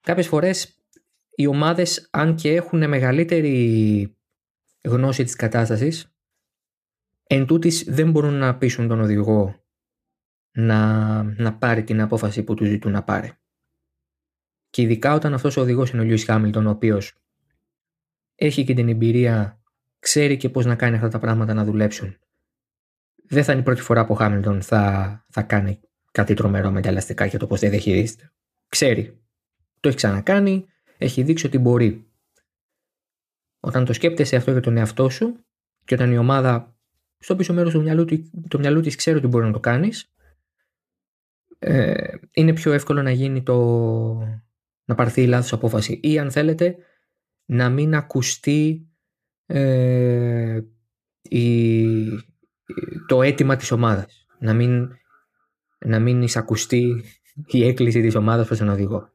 [0.00, 0.82] Κάποιες φορές
[1.30, 4.16] οι ομάδες, αν και έχουν μεγαλύτερη
[4.88, 6.12] γνώση της κατάστασης,
[7.22, 9.64] εν τούτης δεν μπορούν να πείσουν τον οδηγό
[10.56, 13.32] να, να πάρει την απόφαση που του ζητούν να πάρει.
[14.70, 17.22] Και ειδικά όταν αυτός ο οδηγός είναι ο Λιούις Χάμιλτον, ο οποίος
[18.40, 19.60] έχει και την εμπειρία,
[19.98, 22.16] ξέρει και πώς να κάνει αυτά τα πράγματα να δουλέψουν
[23.28, 25.80] δεν θα είναι η πρώτη φορά που ο Χάμιλτον θα, θα κάνει
[26.12, 28.32] κάτι τρομερό με τα ελαστικά για το πώς δεν διαχειρίζεται.
[28.68, 29.20] Ξέρει.
[29.80, 30.66] Το έχει ξανακάνει,
[30.98, 32.06] έχει δείξει ότι μπορεί.
[33.60, 35.44] Όταν το σκέπτεσαι αυτό για τον εαυτό σου
[35.84, 36.76] και όταν η ομάδα
[37.18, 38.04] στο πίσω μέρος του μυαλού,
[38.50, 40.12] του μυαλού της ξέρει ότι μπορεί να το κάνεις,
[41.58, 43.56] ε, είναι πιο εύκολο να γίνει το
[44.84, 46.76] να πάρθει η λάθος απόφαση ή αν θέλετε
[47.50, 48.88] να μην ακουστεί
[49.46, 50.60] ε,
[51.22, 51.94] η,
[53.06, 54.26] το αίτημα της ομάδας.
[54.38, 54.88] Να μην,
[55.78, 57.04] να μην εισακουστεί
[57.46, 59.10] η έκκληση της ομάδας προς τον οδηγό.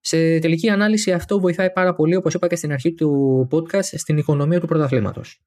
[0.00, 4.18] Σε τελική ανάλυση αυτό βοηθάει πάρα πολύ, όπως είπα και στην αρχή του podcast, στην
[4.18, 5.42] οικονομία του πρωταθλήματος.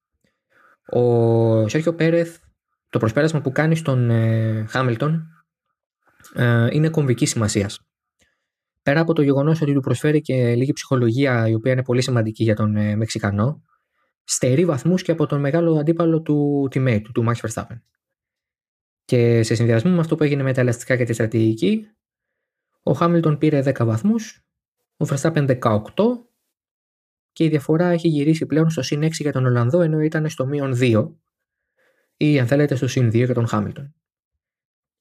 [0.85, 2.37] Ο Σέρχιο Πέρεθ,
[2.89, 5.27] το προσπέρασμα που κάνει στον ε, Χάμιλτον
[6.33, 7.88] ε, είναι κομβικής σημασίας.
[8.89, 12.43] Πέρα από το γεγονός ότι του προσφέρει και λίγη ψυχολογία, η οποία είναι πολύ σημαντική
[12.43, 13.63] για τον ε, Μεξικανό,
[14.23, 17.81] στερεί βαθμούς και από τον μεγάλο αντίπαλο του teammate του, του Max Verstappen.
[19.05, 21.87] Και σε συνδυασμό με αυτό που έγινε με τα ελαστικά και τη στρατηγική,
[22.83, 24.45] ο Χάμιλτον πήρε 10 βαθμούς,
[24.97, 25.81] ο Verstappen 18
[27.31, 30.45] και η διαφορά έχει γυρίσει πλέον στο συν 6 για τον Ολλανδό ενώ ήταν στο
[30.45, 31.11] μείον 2
[32.17, 33.95] ή αν θέλετε στο συν 2 για τον Χάμιλτον.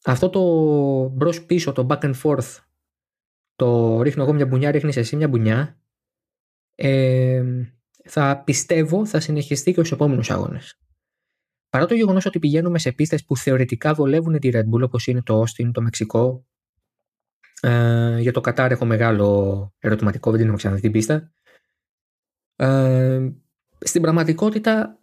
[0.04, 0.42] Αυτό το
[1.08, 2.58] μπρος πίσω, το back and forth,
[3.58, 5.80] το ρίχνω εγώ μια μπουνιά, ρίχνεις εσύ μια μπουνιά,
[6.74, 7.44] ε,
[8.04, 10.78] θα πιστεύω θα συνεχιστεί και στους επόμενους αγώνες.
[11.68, 15.22] Παρά το γεγονός ότι πηγαίνουμε σε πίστες που θεωρητικά βολεύουν τη Red Bull, όπως είναι
[15.22, 16.46] το Austin, το Μεξικό.
[17.60, 21.32] Ε, για το Κατάρ έχω μεγάλο ερωτηματικό, δεν την έχω ξαναδεί την πίστα.
[22.56, 23.28] Ε,
[23.78, 25.02] στην πραγματικότητα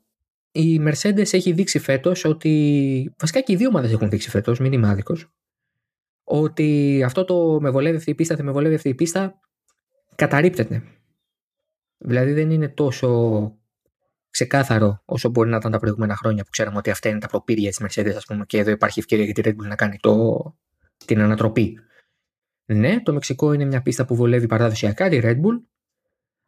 [0.52, 3.14] η Mercedes έχει δείξει φέτος ότι.
[3.18, 5.30] Βασικά και οι δύο ομάδες έχουν δείξει φέτος, μην είμαι άδικος.
[6.28, 9.40] Ότι αυτό το με βολεύει αυτή η πίστα, δεν με βολεύει αυτή η πίστα,
[10.16, 10.84] καταρρύπτεται.
[11.98, 13.52] Δηλαδή δεν είναι τόσο
[14.30, 17.70] ξεκάθαρο όσο μπορεί να ήταν τα προηγούμενα χρόνια που ξέραμε ότι αυτά είναι τα προπήρια
[17.70, 20.56] της Mercedes, ας πούμε, και εδώ υπάρχει ευκαιρία για τη Red Bull να κάνει το,
[21.06, 21.80] την ανατροπή.
[22.66, 25.62] Ναι, το Μεξικό είναι μια πίστα που βολεύει παραδοσιακά τη Red Bull,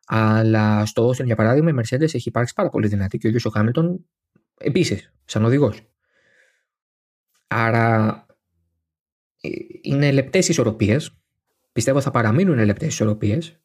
[0.06, 3.46] αλλά στο Austin, για παράδειγμα, η Mercedes έχει υπάρξει πάρα πολύ δυνατή και ο ίδιος
[3.46, 4.06] ο Χάμιλτον
[4.58, 5.92] επίσης, σαν οδηγός.
[7.48, 8.27] Άρα ε,
[9.82, 11.18] είναι λεπτές ισορροπίες.
[11.72, 13.60] Πιστεύω θα παραμείνουν λεπτές ισορροπίες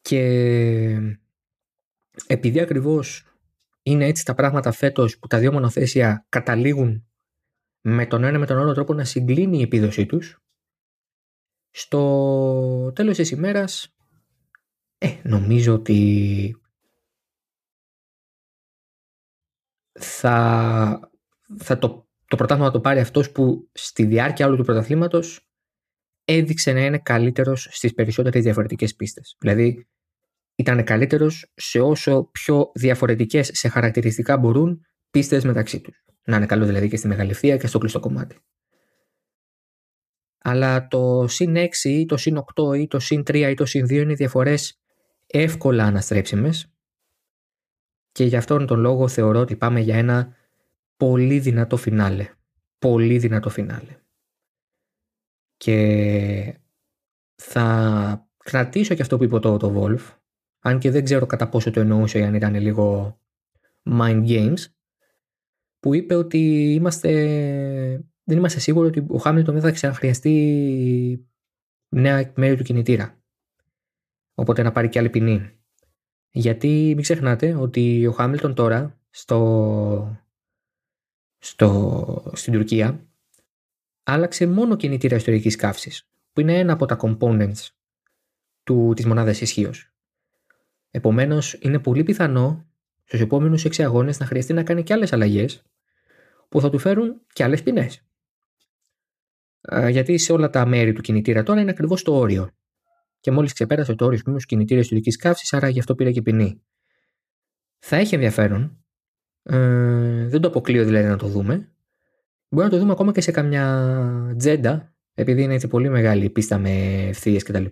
[0.00, 0.20] και
[2.26, 3.26] επειδή ακριβώς
[3.82, 7.06] είναι έτσι τα πράγματα φέτος που τα δύο μονοθέσια καταλήγουν
[7.80, 10.42] με τον ένα με τον άλλο τρόπο να συγκλίνει η επίδοσή τους
[11.70, 13.96] στο τέλος της ημέρας
[14.98, 16.56] ε, νομίζω ότι
[19.92, 21.10] θα,
[21.56, 25.48] θα το, το πρωτάθλημα να το πάρει αυτός που στη διάρκεια όλου του πρωταθλήματος
[26.24, 29.36] έδειξε να είναι καλύτερος στις περισσότερες διαφορετικές πίστες.
[29.38, 29.88] Δηλαδή
[30.54, 36.04] ήταν καλύτερος σε όσο πιο διαφορετικές σε χαρακτηριστικά μπορούν πίστες μεταξύ τους.
[36.24, 38.38] Να είναι καλό δηλαδή και στη μεγαλευθεία και στο κλειστό κομμάτι.
[40.38, 43.84] Αλλά το συν 6 ή το συν 8 ή το συν 3 ή το συν
[43.84, 44.80] 2 είναι διαφορές
[45.26, 46.72] εύκολα αναστρέψιμες
[48.12, 50.40] και γι' αυτόν τον λόγο θεωρώ ότι πάμε για ένα
[51.02, 52.28] πολύ δυνατό φινάλε.
[52.78, 53.96] Πολύ δυνατό φινάλε.
[55.56, 56.60] Και
[57.34, 60.16] θα κρατήσω και αυτό που είπε το, το Wolf
[60.58, 63.18] αν και δεν ξέρω κατά πόσο το εννοούσε ή αν ήταν λίγο
[63.84, 64.58] mind games,
[65.78, 67.10] που είπε ότι είμαστε
[68.24, 71.28] δεν είμαστε σίγουροι ότι ο Χάμιλτον δεν θα ξαναχρειαστεί
[71.88, 73.22] νέα μέρη του κινητήρα.
[74.34, 75.50] Οπότε να πάρει και άλλη ποινή.
[76.30, 80.21] Γιατί μην ξεχνάτε ότι ο Χάμιλτον τώρα στο,
[81.44, 83.06] στο, στην Τουρκία
[84.02, 87.68] άλλαξε μόνο κινητήρα ιστορικής καύσης που είναι ένα από τα components
[88.62, 89.92] του, της μονάδας ισχύως.
[90.90, 92.66] Επομένως είναι πολύ πιθανό
[93.04, 95.62] στους επόμενους 6 αγώνες να χρειαστεί να κάνει και άλλες αλλαγές
[96.48, 98.06] που θα του φέρουν και άλλες ποινές.
[99.88, 102.50] Γιατί σε όλα τα μέρη του κινητήρα τώρα είναι ακριβώς το όριο.
[103.20, 106.62] Και μόλις ξεπέρασε το όριο στους κινητήρες ιστορικής καύσης, άρα γι' αυτό πήρε και ποινή.
[107.78, 108.81] Θα έχει ενδιαφέρον
[109.42, 111.72] ε, δεν το αποκλείω δηλαδή να το δούμε.
[112.48, 116.30] Μπορεί να το δούμε ακόμα και σε καμιά τζέντα, επειδή είναι έτσι πολύ μεγάλη η
[116.30, 117.64] πίστα με ευθείε κτλ.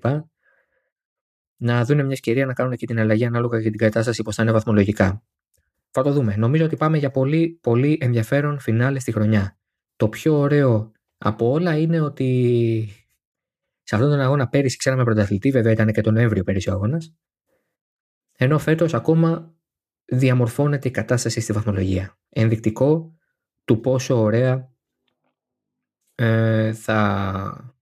[1.56, 4.42] Να δουν μια ευκαιρία να κάνουν και την αλλαγή ανάλογα για την κατάσταση πώ θα
[4.42, 5.22] είναι βαθμολογικά.
[5.90, 6.37] Θα το δούμε.
[6.37, 9.59] Νομίζω ότι πάμε για πολύ, πολύ ενδιαφέρον φινάλε στη χρονιά.
[9.96, 12.88] Το πιο ωραίο από όλα είναι ότι
[13.83, 17.14] σε αυτόν τον αγώνα πέρυσι ξέραμε πρωταθλητή, βέβαια ήταν και τον Νοέμβριο πέρυσι ο αγώνας.
[18.37, 19.54] Ενώ φέτος ακόμα
[20.11, 22.18] διαμορφώνεται η κατάσταση στη βαθμολογία.
[22.29, 23.14] Ενδεικτικό
[23.64, 24.70] του πόσο ωραία
[26.14, 27.75] ε, θα,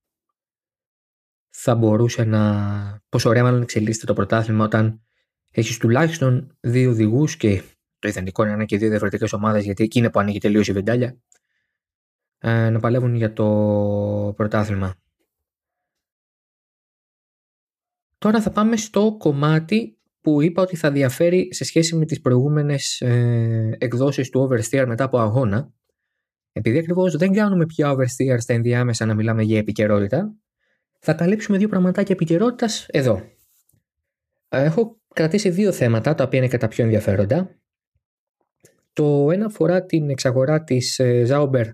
[1.49, 3.03] θα μπορούσε να...
[3.09, 5.03] πόσο ωραία μάλλον εξελίσσεται το πρωτάθλημα όταν
[5.51, 7.63] έχεις τουλάχιστον δύο οδηγούς και
[7.99, 10.69] το ιδανικό είναι να είναι και δύο διαφορετικές ομάδες, γιατί εκεί είναι που ανοίγει τελείως
[10.69, 11.19] η βεντάλια,
[12.39, 13.45] ε, να παλεύουν για το
[14.37, 14.95] πρωτάθλημα.
[18.19, 23.01] Τώρα θα πάμε στο κομμάτι που είπα ότι θα διαφέρει σε σχέση με τις προηγούμενες
[23.01, 25.73] ε, εκδόσεις του Oversteer μετά από αγώνα.
[26.53, 30.35] Επειδή ακριβώς δεν κάνουμε πια Oversteer στα ενδιάμεσα να μιλάμε για επικαιρότητα,
[30.99, 33.23] θα καλύψουμε δύο πραγματάκια επικαιρότητας εδώ.
[34.49, 37.57] Έχω κρατήσει δύο θέματα, τα οποία είναι και τα πιο ενδιαφέροντα.
[38.93, 41.65] Το ένα αφορά την εξαγορά της ε, Zauber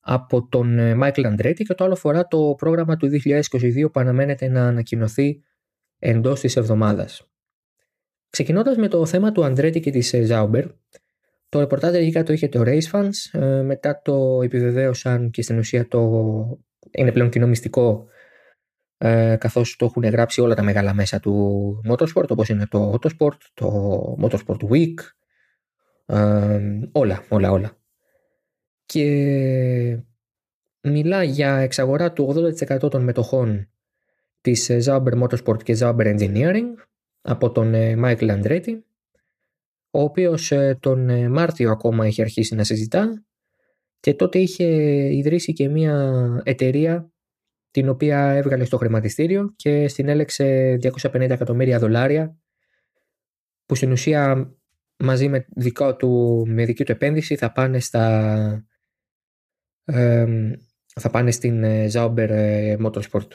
[0.00, 4.48] από τον ε, Michael Andretti και το άλλο αφορά το πρόγραμμα του 2022 που αναμένεται
[4.48, 5.42] να ανακοινωθεί
[5.98, 7.33] εντός της εβδομάδας.
[8.34, 10.66] Ξεκινώντας με το θέμα του Αντρέτη και της ε, Ζάουμπερ,
[11.48, 15.88] το ρεπορτάζ αρχικά το είχε το Race Fans, ε, μετά το επιβεβαίωσαν και στην ουσία
[15.88, 16.00] το
[16.90, 18.06] είναι πλέον κοινό μυστικό
[18.98, 23.38] ε, καθώς το έχουν γράψει όλα τα μεγάλα μέσα του Motorsport όπως είναι το Autosport,
[23.54, 24.94] το Motorsport Week,
[26.92, 27.76] όλα, όλα, όλα.
[28.86, 29.04] Και
[30.80, 33.68] μιλά για εξαγορά του 80% των μετοχών
[34.40, 36.74] της Zauber Motorsport και Zauber Engineering
[37.26, 38.84] από τον ε, Μάικλ Αντρέτη,
[39.90, 43.24] ο οποίος ε, τον ε, Μάρτιο ακόμα είχε αρχίσει να συζητά
[44.00, 44.64] και τότε είχε
[45.14, 47.12] ιδρύσει και μια εταιρεία
[47.70, 52.36] την οποία έβγαλε στο χρηματιστήριο και στην έλεξε 250 εκατομμύρια δολάρια
[53.66, 54.54] που στην ουσία
[54.96, 58.66] μαζί με, δικό του, με δική του επένδυση θα πάνε στα
[60.94, 62.28] θα πάνε στην Zauber
[62.84, 63.28] Motorsport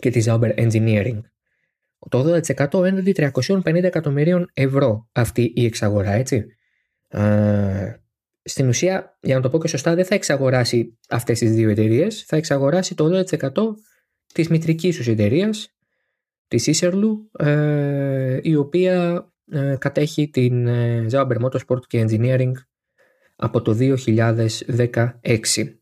[0.00, 1.20] και τη Zauber Engineering.
[2.08, 6.46] Το 80% έναντι 350 εκατομμυρίων ευρώ αυτή η εξαγορά, έτσι.
[7.08, 7.92] Ε,
[8.42, 12.24] στην ουσία, για να το πω και σωστά, δεν θα εξαγοράσει αυτές τις δύο εταιρείες,
[12.26, 13.50] θα εξαγοράσει το 80%
[14.34, 15.74] της μητρικής τους εταιρείας,
[16.48, 22.52] της Ισερλου, ε, η οποία ε, κατέχει την ε, Zauber Motorsport και Engineering
[23.36, 25.74] από το 2016.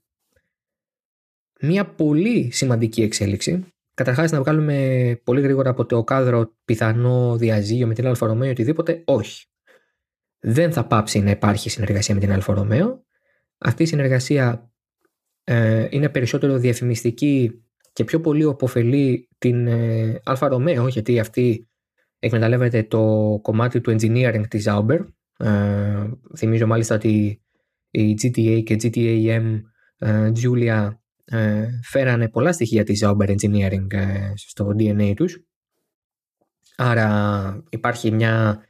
[1.61, 3.65] Μια πολύ σημαντική εξέλιξη
[3.97, 8.51] Καταρχάς, να βγάλουμε πολύ γρήγορα από το κάδρο πιθανό διαζύγιο με την Alfa Romeo ή
[8.51, 9.03] οτιδήποτε.
[9.05, 9.47] Όχι.
[10.39, 13.05] Δεν θα πάψει να υπάρχει συνεργασία με την Alfa Romeo.
[13.59, 14.71] Αυτή η συνεργασία
[15.45, 21.69] ε, είναι περισσότερο διαφημιστική και πιο πολύ ωφελεί την ε, Alfa Romeo, γιατί αυτή
[22.19, 24.99] εκμεταλλεύεται το κομμάτι του engineering της Sauber.
[25.37, 27.43] Ε, θυμίζω μάλιστα ότι
[27.91, 29.61] η GTA και GTA-M
[29.99, 30.97] ε, Giulia ε,
[31.83, 35.41] φέρανε πολλά στοιχεία της Sauber Engineering ε, στο DNA τους.
[36.77, 38.65] Άρα υπάρχει μια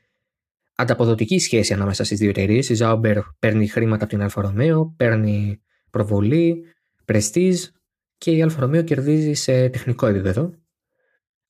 [0.74, 2.68] ανταποδοτική σχέση ανάμεσα στις δύο εταιρείες.
[2.68, 6.64] Η Sauber παίρνει χρήματα από την Alfa Romeo, παίρνει προβολή,
[7.04, 7.64] πρεστίζ
[8.18, 10.54] και η Alfa Romeo κερδίζει σε τεχνικό επίπεδο.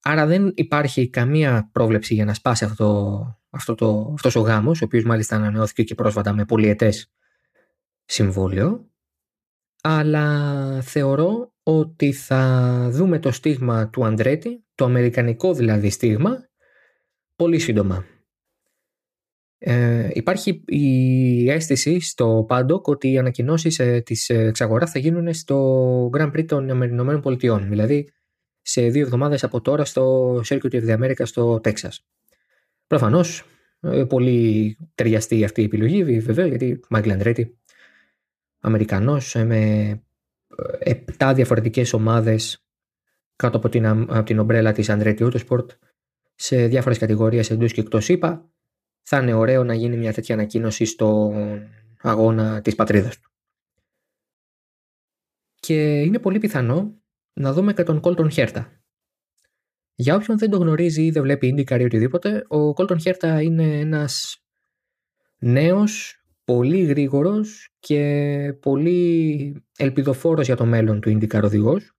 [0.02, 4.84] Άρα δεν υπάρχει καμία πρόβλεψη για να σπάσει αυτό, αυτό το, αυτός ο γάμος, ο
[4.84, 7.12] οποίος μάλιστα ανανεώθηκε και πρόσφατα με πολυετές
[8.04, 8.90] συμβόλαιο
[9.88, 16.48] αλλά θεωρώ ότι θα δούμε το στίγμα του Αντρέτη, το αμερικανικό δηλαδή στίγμα,
[17.36, 18.04] πολύ σύντομα.
[19.58, 26.10] Ε, υπάρχει η αίσθηση στο Πάντοκ ότι οι ανακοινώσεις ε, της εξαγοράς θα γίνουν στο
[26.16, 28.10] Grand Prix των Ηνωμένων Πολιτειών, δηλαδή
[28.62, 32.06] σε δύο εβδομάδες από τώρα στο Circuit of the America στο Τέξας.
[32.86, 33.44] Προφανώς,
[33.80, 37.58] ε, πολύ ταιριαστή αυτή η επιλογή, βέβαια, γιατί Μάγκλ Αντρέτη
[38.66, 39.90] Αμερικανός με
[40.78, 42.66] επτά διαφορετικές ομάδες
[43.36, 45.66] κάτω από την, από την ομπρέλα της Andretti Autosport
[46.34, 48.50] σε διάφορες κατηγορίες εντός και εκτός είπα
[49.02, 51.32] θα είναι ωραίο να γίνει μια τέτοια ανακοίνωση στο
[52.00, 53.30] αγώνα της πατρίδας του.
[55.54, 57.02] Και είναι πολύ πιθανό
[57.32, 58.80] να δούμε και τον Κόλτον Χέρτα.
[59.94, 63.78] Για όποιον δεν το γνωρίζει ή δεν βλέπει IndyCar ή οτιδήποτε, ο Κόλτον Χέρτα είναι
[63.78, 64.40] ένας
[65.38, 71.92] νέος, πολύ γρήγορος και πολύ ελπιδοφόρος για το μέλλον του IndyCar οδηγός.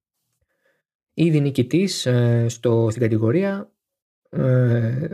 [1.13, 3.71] Ήδη νικητής ε, στο, στην κατηγορία.
[4.29, 5.09] Ε,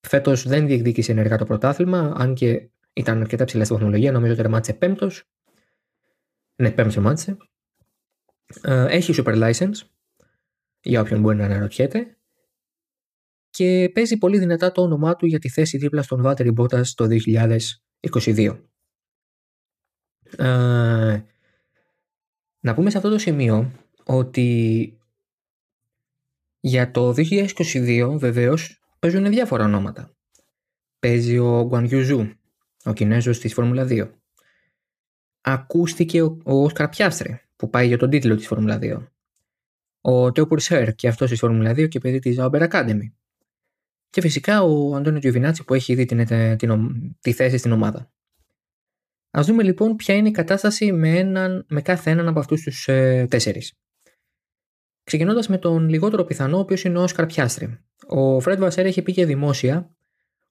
[0.00, 4.42] φέτος δεν διεκδίκησε ενεργά το πρωτάθλημα, αν και ήταν αρκετά ψηλά στη βαθμολογία, νομίζω ότι
[4.42, 5.24] τερμάτισε πέμπτος.
[6.56, 7.36] Ναι, πέμπτος τερμάτισε.
[8.62, 9.86] Ε, έχει super license,
[10.80, 12.16] για όποιον μπορεί να αναρωτιέται.
[13.50, 17.06] Και παίζει πολύ δυνατά το όνομά του για τη θέση δίπλα στον Βάτερη Μπότας το
[18.00, 18.58] 2022.
[20.36, 21.24] Ε,
[22.60, 23.72] να πούμε σε αυτό το σημείο
[24.04, 24.98] ότι
[26.60, 30.14] για το 2022 βεβαίως παίζουν διάφορα ονόματα.
[30.98, 32.32] Παίζει ο Γκουανιουζού,
[32.84, 34.10] ο Κινέζος της Φόρμουλα 2.
[35.40, 39.06] Ακούστηκε ο, Όσκαρ Πιάστρε που πάει για τον τίτλο της Φόρμουλα 2.
[40.00, 43.12] Ο Τέο Πουρσέρ και αυτός της Φόρμουλα 2 και παιδί της Zauber Academy.
[44.10, 48.12] Και φυσικά ο Αντώνιο Τζιουβινάτσι που έχει ήδη την, την, τη θέση στην ομάδα.
[49.30, 52.88] Ας δούμε λοιπόν ποια είναι η κατάσταση με, έναν, με κάθε έναν από αυτούς τους
[52.88, 53.74] ε, τέσσερις.
[55.04, 57.78] Ξεκινώντας με τον λιγότερο πιθανό, ο οποίος είναι ο Όσκαρ Πιάστρη.
[58.06, 59.94] Ο Φρέντ Βασέρ έχει πει και δημόσια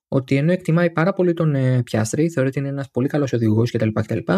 [0.07, 3.71] ότι ενώ εκτιμάει πάρα πολύ τον ε, Πιάστρι, θεωρεί ότι είναι ένας πολύ καλός οδηγός
[3.71, 3.89] κτλ.
[3.93, 4.31] κτλ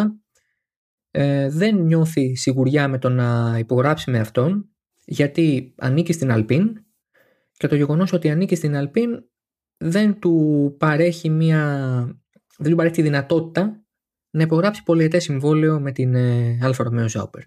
[1.11, 4.69] ε, δεν νιώθει σιγουριά με το να υπογράψει με αυτόν
[5.05, 6.85] γιατί ανήκει στην Αλπίν
[7.61, 9.23] και το γεγονός ότι ανήκει στην Αλπίν
[9.77, 11.63] δεν του παρέχει μια
[12.57, 13.85] δεν του παρέχει τη δυνατότητα
[14.29, 17.43] να υπογράψει πολυετές συμβόλαιο με την ε, Alfa Romeo Sauber.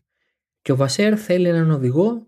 [0.61, 2.27] Και ο Βασέρ θέλει έναν οδηγό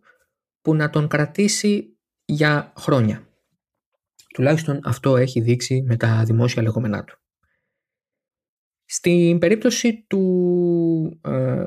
[0.61, 3.29] που να τον κρατήσει για χρόνια.
[4.35, 7.19] Τουλάχιστον αυτό έχει δείξει με τα δημόσια λεγόμενά του.
[8.85, 11.67] Στην περίπτωση του ε,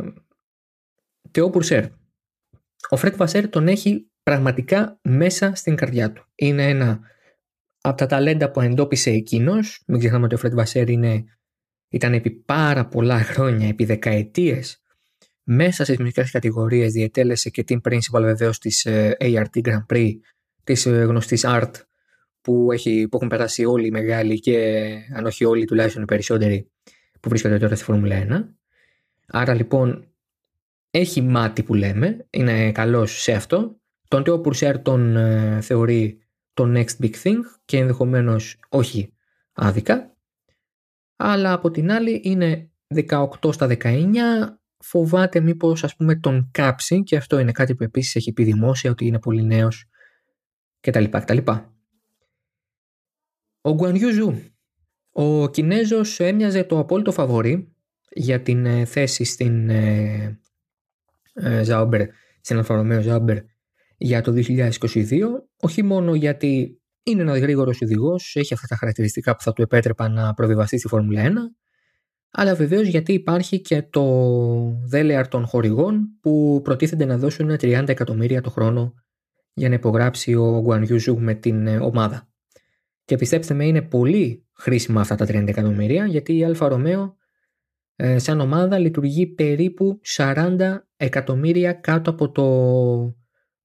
[1.32, 1.86] Τεό Πουρσέρ,
[2.90, 6.26] ο Φρέτ Βασέρ τον έχει πραγματικά μέσα στην καρδιά του.
[6.36, 7.00] Είναι ένα
[7.82, 9.84] από τα ταλέντα που εντόπισε εκείνος.
[9.88, 11.24] Μην ξεχνάμε ότι ο Φρέτ Βασέρ είναι,
[11.90, 14.82] ήταν επί πάρα πολλά χρόνια, επί δεκαετίες,
[15.44, 16.92] μέσα στι μικρέ κατηγορίες.
[16.92, 20.12] Διετέλεσε και την principal βεβαίως της ε, ART Grand Prix,
[20.64, 21.72] της ε, γνωστής ART,
[22.42, 26.72] που, έχει, που έχουν περάσει όλοι οι μεγάλοι και αν όχι όλοι τουλάχιστον οι περισσότεροι
[27.20, 28.46] που βρίσκεται τώρα στη Φόρμουλα 1.
[29.28, 30.08] Άρα λοιπόν
[30.92, 33.79] έχει μάτι που λέμε, είναι καλός σε αυτό.
[34.10, 36.20] Τον Τέο Πουρσέρ τον ε, θεωρεί
[36.54, 39.14] το next big thing και ενδεχομένως όχι
[39.54, 40.18] άδικα.
[41.16, 42.72] Αλλά από την άλλη είναι
[43.10, 44.16] 18 στα 19,
[44.78, 48.92] φοβάται μήπως ας πούμε τον κάψει και αυτό είναι κάτι που επίσης έχει πει δημόσια
[48.92, 49.86] ότι είναι πολύ νέος
[50.80, 51.04] κτλ.
[51.04, 51.38] κτλ.
[53.62, 54.52] Ο Γκουανιού Ζου,
[55.12, 57.76] ο Κινέζος έμοιαζε το απόλυτο φαβορή
[58.10, 60.40] για την ε, θέση στην ε,
[61.34, 62.08] ε, Sauber,
[62.42, 63.38] στην Alfa Sauber
[64.02, 64.72] για το 2022,
[65.60, 70.14] όχι μόνο γιατί είναι ένας γρήγορος οδηγός, έχει αυτά τα χαρακτηριστικά που θα του επέτρεπαν
[70.14, 71.32] να προβιβαστεί στη Φόρμουλα 1,
[72.32, 74.04] αλλά βεβαίως γιατί υπάρχει και το
[74.86, 78.94] δέλεαρ των χορηγών που προτίθενται να δώσουν 30 εκατομμύρια το χρόνο
[79.54, 82.30] για να υπογράψει ο Γκουανιού Ζου με την ομάδα.
[83.06, 87.16] Και πιστέψτε με, είναι πολύ χρήσιμα αυτά τα 30 εκατομμύρια γιατί η Alfa Romeo
[87.96, 92.46] ε, σαν ομάδα λειτουργεί περίπου 40 εκατομμύρια κάτω από το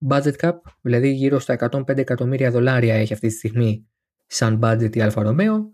[0.08, 3.88] budget cap, δηλαδή γύρω στα 105 εκατομμύρια δολάρια έχει αυτή τη στιγμή
[4.26, 5.72] σαν budget η Alfa Romeo.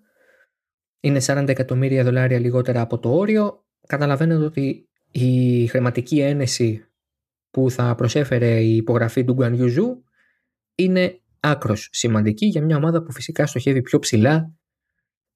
[1.00, 3.64] Είναι 40 εκατομμύρια δολάρια λιγότερα από το όριο.
[3.86, 6.84] Καταλαβαίνετε ότι η χρηματική ένεση
[7.50, 10.04] που θα προσέφερε η υπογραφή του Γκουανιού Ζου
[10.74, 14.52] είναι άκρως σημαντική για μια ομάδα που φυσικά στοχεύει πιο ψηλά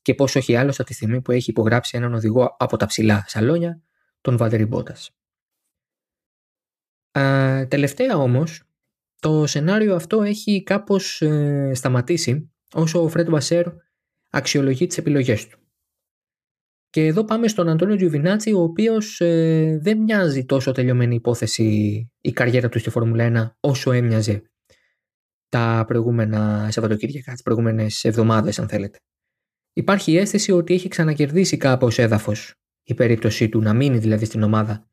[0.02, 3.82] και πόσο μάλλον από τη στιγμή που έχει υπογράψει έναν οδηγό από τα ψηλά σαλόνια,
[4.20, 5.10] τον Βάλτερι Μπότας.
[7.68, 8.62] Τελευταία όμως,
[9.24, 13.66] το σενάριο αυτό έχει κάπως ε, σταματήσει όσο ο Φρέντ Βασέρ
[14.30, 15.58] αξιολογεί τις επιλογές του.
[16.90, 21.64] Και εδώ πάμε στον Αντώνιο Τζιουβινάτσι, ο οποίος ε, δεν μοιάζει τόσο τελειωμένη υπόθεση
[22.20, 24.42] η καριέρα του στη Φόρμουλα 1 όσο έμοιαζε
[25.48, 28.98] τα προηγούμενα Σαββατοκύριακα, τις προηγούμενες εβδομάδες αν θέλετε.
[29.72, 34.42] Υπάρχει η αίσθηση ότι έχει ξανακερδίσει κάπως έδαφος η περίπτωσή του να μείνει δηλαδή στην
[34.42, 34.88] ομάδα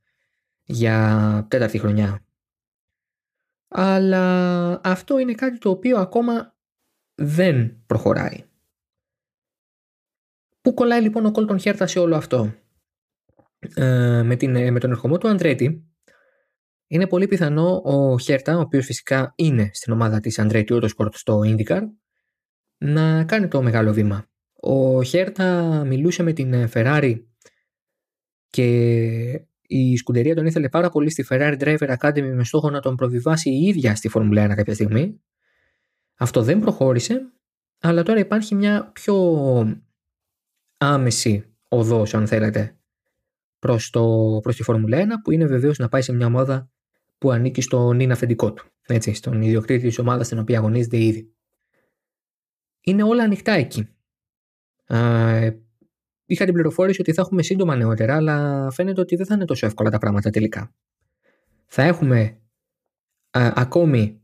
[0.63, 2.25] για τέταρτη χρονιά.
[3.73, 6.55] Αλλά αυτό είναι κάτι το οποίο ακόμα
[7.15, 8.45] δεν προχωράει.
[10.61, 12.53] Πού κολλάει λοιπόν ο Κόλτον Χέρτα σε όλο αυτό;
[13.75, 15.85] ε, με, την, με τον ερχομό του Αντρέτη
[16.87, 21.39] είναι πολύ πιθανό ο Χέρτα, ο οποίος φυσικά είναι στην ομάδα της Αντρέτη Autosport στο
[21.45, 21.81] IndyCar,
[22.77, 24.29] να κάνει το μεγάλο βήμα.
[24.53, 27.23] Ο Χέρτα μιλούσε με την Ferrari
[28.47, 32.95] και η σκουντερία τον ήθελε πάρα πολύ στη Ferrari Driver Academy με στόχο να τον
[32.95, 35.21] προβιβάσει η ίδια στη Φόρμουλα 1 κάποια στιγμή.
[36.17, 37.31] Αυτό δεν προχώρησε,
[37.81, 39.15] αλλά τώρα υπάρχει μια πιο
[40.77, 42.77] άμεση οδός, αν θέλετε,
[43.59, 46.71] προς, το, προς τη Φόρμουλα 1, που είναι βεβαίως να πάει σε μια ομάδα
[47.17, 51.35] που ανήκει στον είναι αφεντικό του, έτσι, στον ιδιοκτήτη της ομάδας στην οποία αγωνίζεται ήδη.
[52.81, 53.89] Είναι όλα ανοιχτά εκεί.
[56.31, 59.65] Είχα την πληροφόρηση ότι θα έχουμε σύντομα νεότερα, αλλά φαίνεται ότι δεν θα είναι τόσο
[59.65, 60.73] εύκολα τα πράγματα τελικά.
[61.65, 62.41] Θα έχουμε
[63.31, 64.21] ακόμη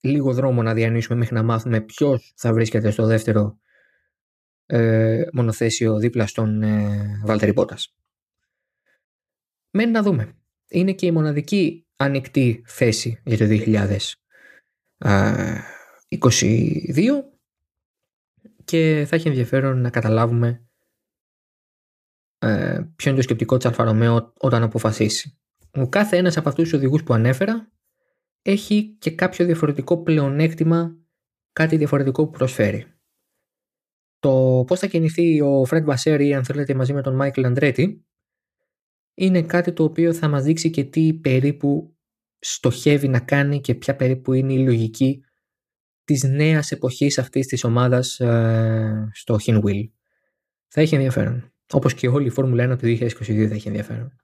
[0.00, 3.58] λίγο δρόμο να διανύσουμε μέχρι να μάθουμε ποιος θα βρίσκεται στο δεύτερο
[4.66, 7.96] ε, μονοθέσιο δίπλα στον ε, Βάλτερη Μπότας.
[9.70, 10.36] Μένει να δούμε.
[10.68, 13.58] Είναι και η μοναδική ανοιχτή θέση για το 2022
[18.68, 20.68] και θα έχει ενδιαφέρον να καταλάβουμε
[22.38, 25.38] ε, ποιο είναι το σκεπτικό της Αλφα όταν αποφασίσει.
[25.74, 27.72] Ο κάθε ένας από αυτούς τους οδηγούς που ανέφερα
[28.42, 30.96] έχει και κάποιο διαφορετικό πλεονέκτημα,
[31.52, 32.86] κάτι διαφορετικό που προσφέρει.
[34.18, 38.06] Το πώς θα κινηθεί ο Φρέντ Μπασέρη, αν θέλετε, μαζί με τον Μάικλ Αντρέτη,
[39.14, 41.96] είναι κάτι το οποίο θα μας δείξει και τι περίπου
[42.38, 45.22] στοχεύει να κάνει και ποια περίπου είναι η λογική
[46.08, 49.88] της νέας εποχής αυτής της ομάδας ε, στο Hinwheel.
[50.68, 51.52] Θα έχει ενδιαφέρον.
[51.72, 54.16] Όπως και όλη η Φόρμουλα 1 του 2022 θα έχει ενδιαφέρον.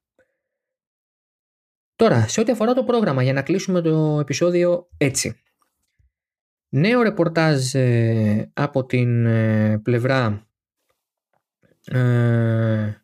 [1.97, 5.43] Τώρα, σε ό,τι αφορά το πρόγραμμα, για να κλείσουμε το επεισόδιο έτσι.
[6.69, 10.49] Νέο ρεπορτάζ ε, από την ε, πλευρά
[11.85, 12.95] ε,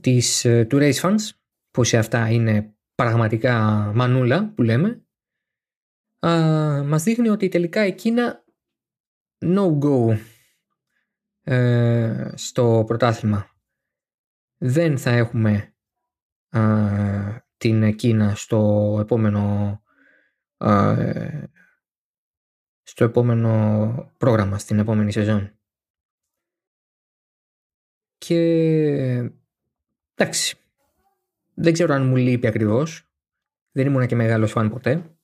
[0.00, 1.28] της, του Race Funds,
[1.70, 3.60] που σε αυτά είναι πραγματικά
[3.94, 5.01] μανούλα που λέμε,
[6.84, 8.44] μας δείχνει ότι τελικά η Κίνα
[9.38, 10.18] no-go
[12.34, 13.50] στο πρωτάθλημα.
[14.58, 15.74] Δεν θα έχουμε
[17.56, 19.76] την Κίνα στο επόμενο
[22.82, 25.58] στο επόμενο πρόγραμμα, στην επόμενη σεζόν.
[28.18, 28.38] Και
[30.14, 30.58] εντάξει,
[31.54, 33.10] δεν ξέρω αν μου λείπει ακριβώς,
[33.72, 35.16] δεν ήμουν και μεγάλος φαν ποτέ.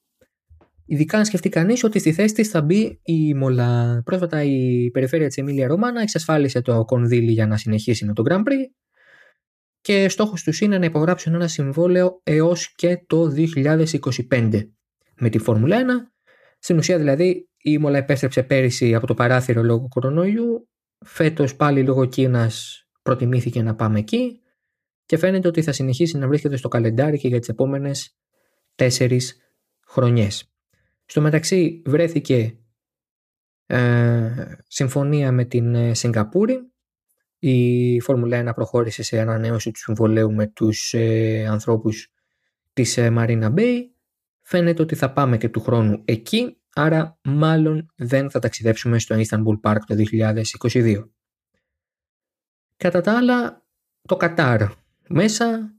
[0.91, 4.03] Ειδικά αν σκεφτεί κανείς ότι στη θέση της θα μπει η Μολα.
[4.05, 8.39] Πρόσφατα η περιφέρεια της Εμίλια Ρωμάνα εξασφάλισε το κονδύλι για να συνεχίσει με το Grand
[8.39, 8.70] Prix
[9.80, 13.32] και στόχος τους είναι να υπογράψουν ένα συμβόλαιο έως και το
[14.30, 14.68] 2025
[15.18, 15.84] με τη Φόρμουλα 1.
[16.59, 20.68] Στην ουσία δηλαδή η Μολα επέστρεψε πέρυσι από το παράθυρο λόγω κορονοϊού,
[21.05, 24.41] φέτος πάλι λόγω Κίνας προτιμήθηκε να πάμε εκεί
[25.05, 28.16] και φαίνεται ότι θα συνεχίσει να βρίσκεται στο καλεντάρι και για τις επόμενες
[28.74, 29.36] τέσσερις
[29.86, 30.53] χρονιές.
[31.11, 32.59] Στο μεταξύ βρέθηκε
[33.67, 36.73] ε, συμφωνία με την ε, Σιγκαπούρη
[37.39, 42.13] η Φόρμουλα 1 προχώρησε σε ανανέωση του συμβολέου με τους ε, ανθρώπους
[42.73, 43.79] της ε, Marina Bay.
[44.41, 49.61] Φαίνεται ότι θα πάμε και του χρόνου εκεί, άρα μάλλον δεν θα ταξιδέψουμε στο Istanbul
[49.63, 49.95] Park το
[50.63, 51.09] 2022.
[52.77, 53.67] Κατά τα άλλα,
[54.03, 54.63] το Κατάρ
[55.09, 55.75] μέσα,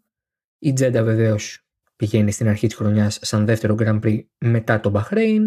[0.60, 1.69] η Τζέντα βεβαίως
[2.00, 5.42] πηγαίνει στην αρχή της χρονιάς σαν δεύτερο Grand Prix μετά το Bahrain.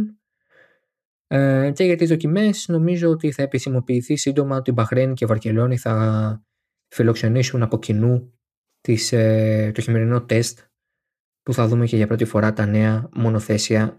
[1.26, 6.44] Ε, και για τις δοκιμές νομίζω ότι θα επισημοποιηθεί σύντομα ότι Μπαχρέν και Βαρκελόνη θα
[6.88, 8.38] φιλοξενήσουν από κοινού
[8.80, 10.58] τις, ε, το χειμερινό τεστ
[11.42, 13.96] που θα δούμε και για πρώτη φορά τα νέα μονοθέσια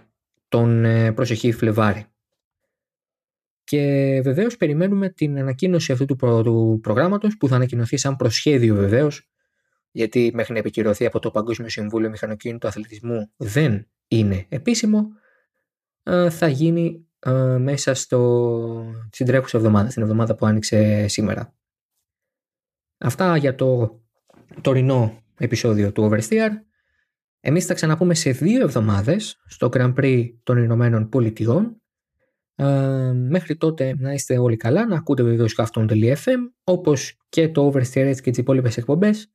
[0.48, 2.06] τον ε, προσεχή Φλεβάρη.
[3.64, 3.80] Και
[4.24, 9.33] βεβαίως περιμένουμε την ανακοίνωση αυτού του, προ, του προγράμματος που θα ανακοινωθεί σαν προσχέδιο βεβαίως,
[9.94, 15.08] γιατί μέχρι να επικυρωθεί από το Παγκόσμιο Συμβούλιο Μηχανοκίνητου Αθλητισμού δεν είναι επίσημο,
[16.30, 21.56] θα γίνει ε, μέσα στο, στην τρέχουσα εβδομάδα, στην εβδομάδα που άνοιξε σήμερα.
[22.98, 24.00] Αυτά για το
[24.62, 26.50] τωρινό επεισόδιο του Oversteer.
[27.40, 31.82] Εμείς θα ξαναπούμε σε δύο εβδομάδες στο Grand Prix των Ηνωμένων Πολιτειών.
[32.56, 38.16] Ε, μέχρι τότε να είστε όλοι καλά, να ακούτε βεβαίως καυτόν.fm όπως και το Oversteer
[38.22, 39.33] και τις υπόλοιπες εκπομπές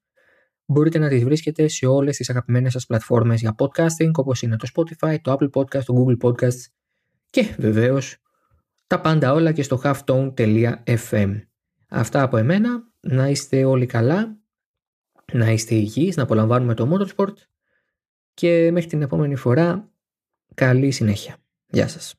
[0.68, 4.68] μπορείτε να τις βρίσκετε σε όλες τις αγαπημένες σας πλατφόρμες για podcasting όπως είναι το
[4.74, 6.66] Spotify, το Apple Podcast, το Google Podcasts
[7.30, 8.16] και βεβαίως
[8.86, 11.40] τα πάντα όλα και στο halftone.fm.
[11.88, 14.38] Αυτά από εμένα, να είστε όλοι καλά,
[15.32, 17.34] να είστε υγιείς, να απολαμβάνουμε το motorsport
[18.34, 19.90] και μέχρι την επόμενη φορά
[20.54, 21.36] καλή συνέχεια.
[21.66, 22.17] Γεια σας.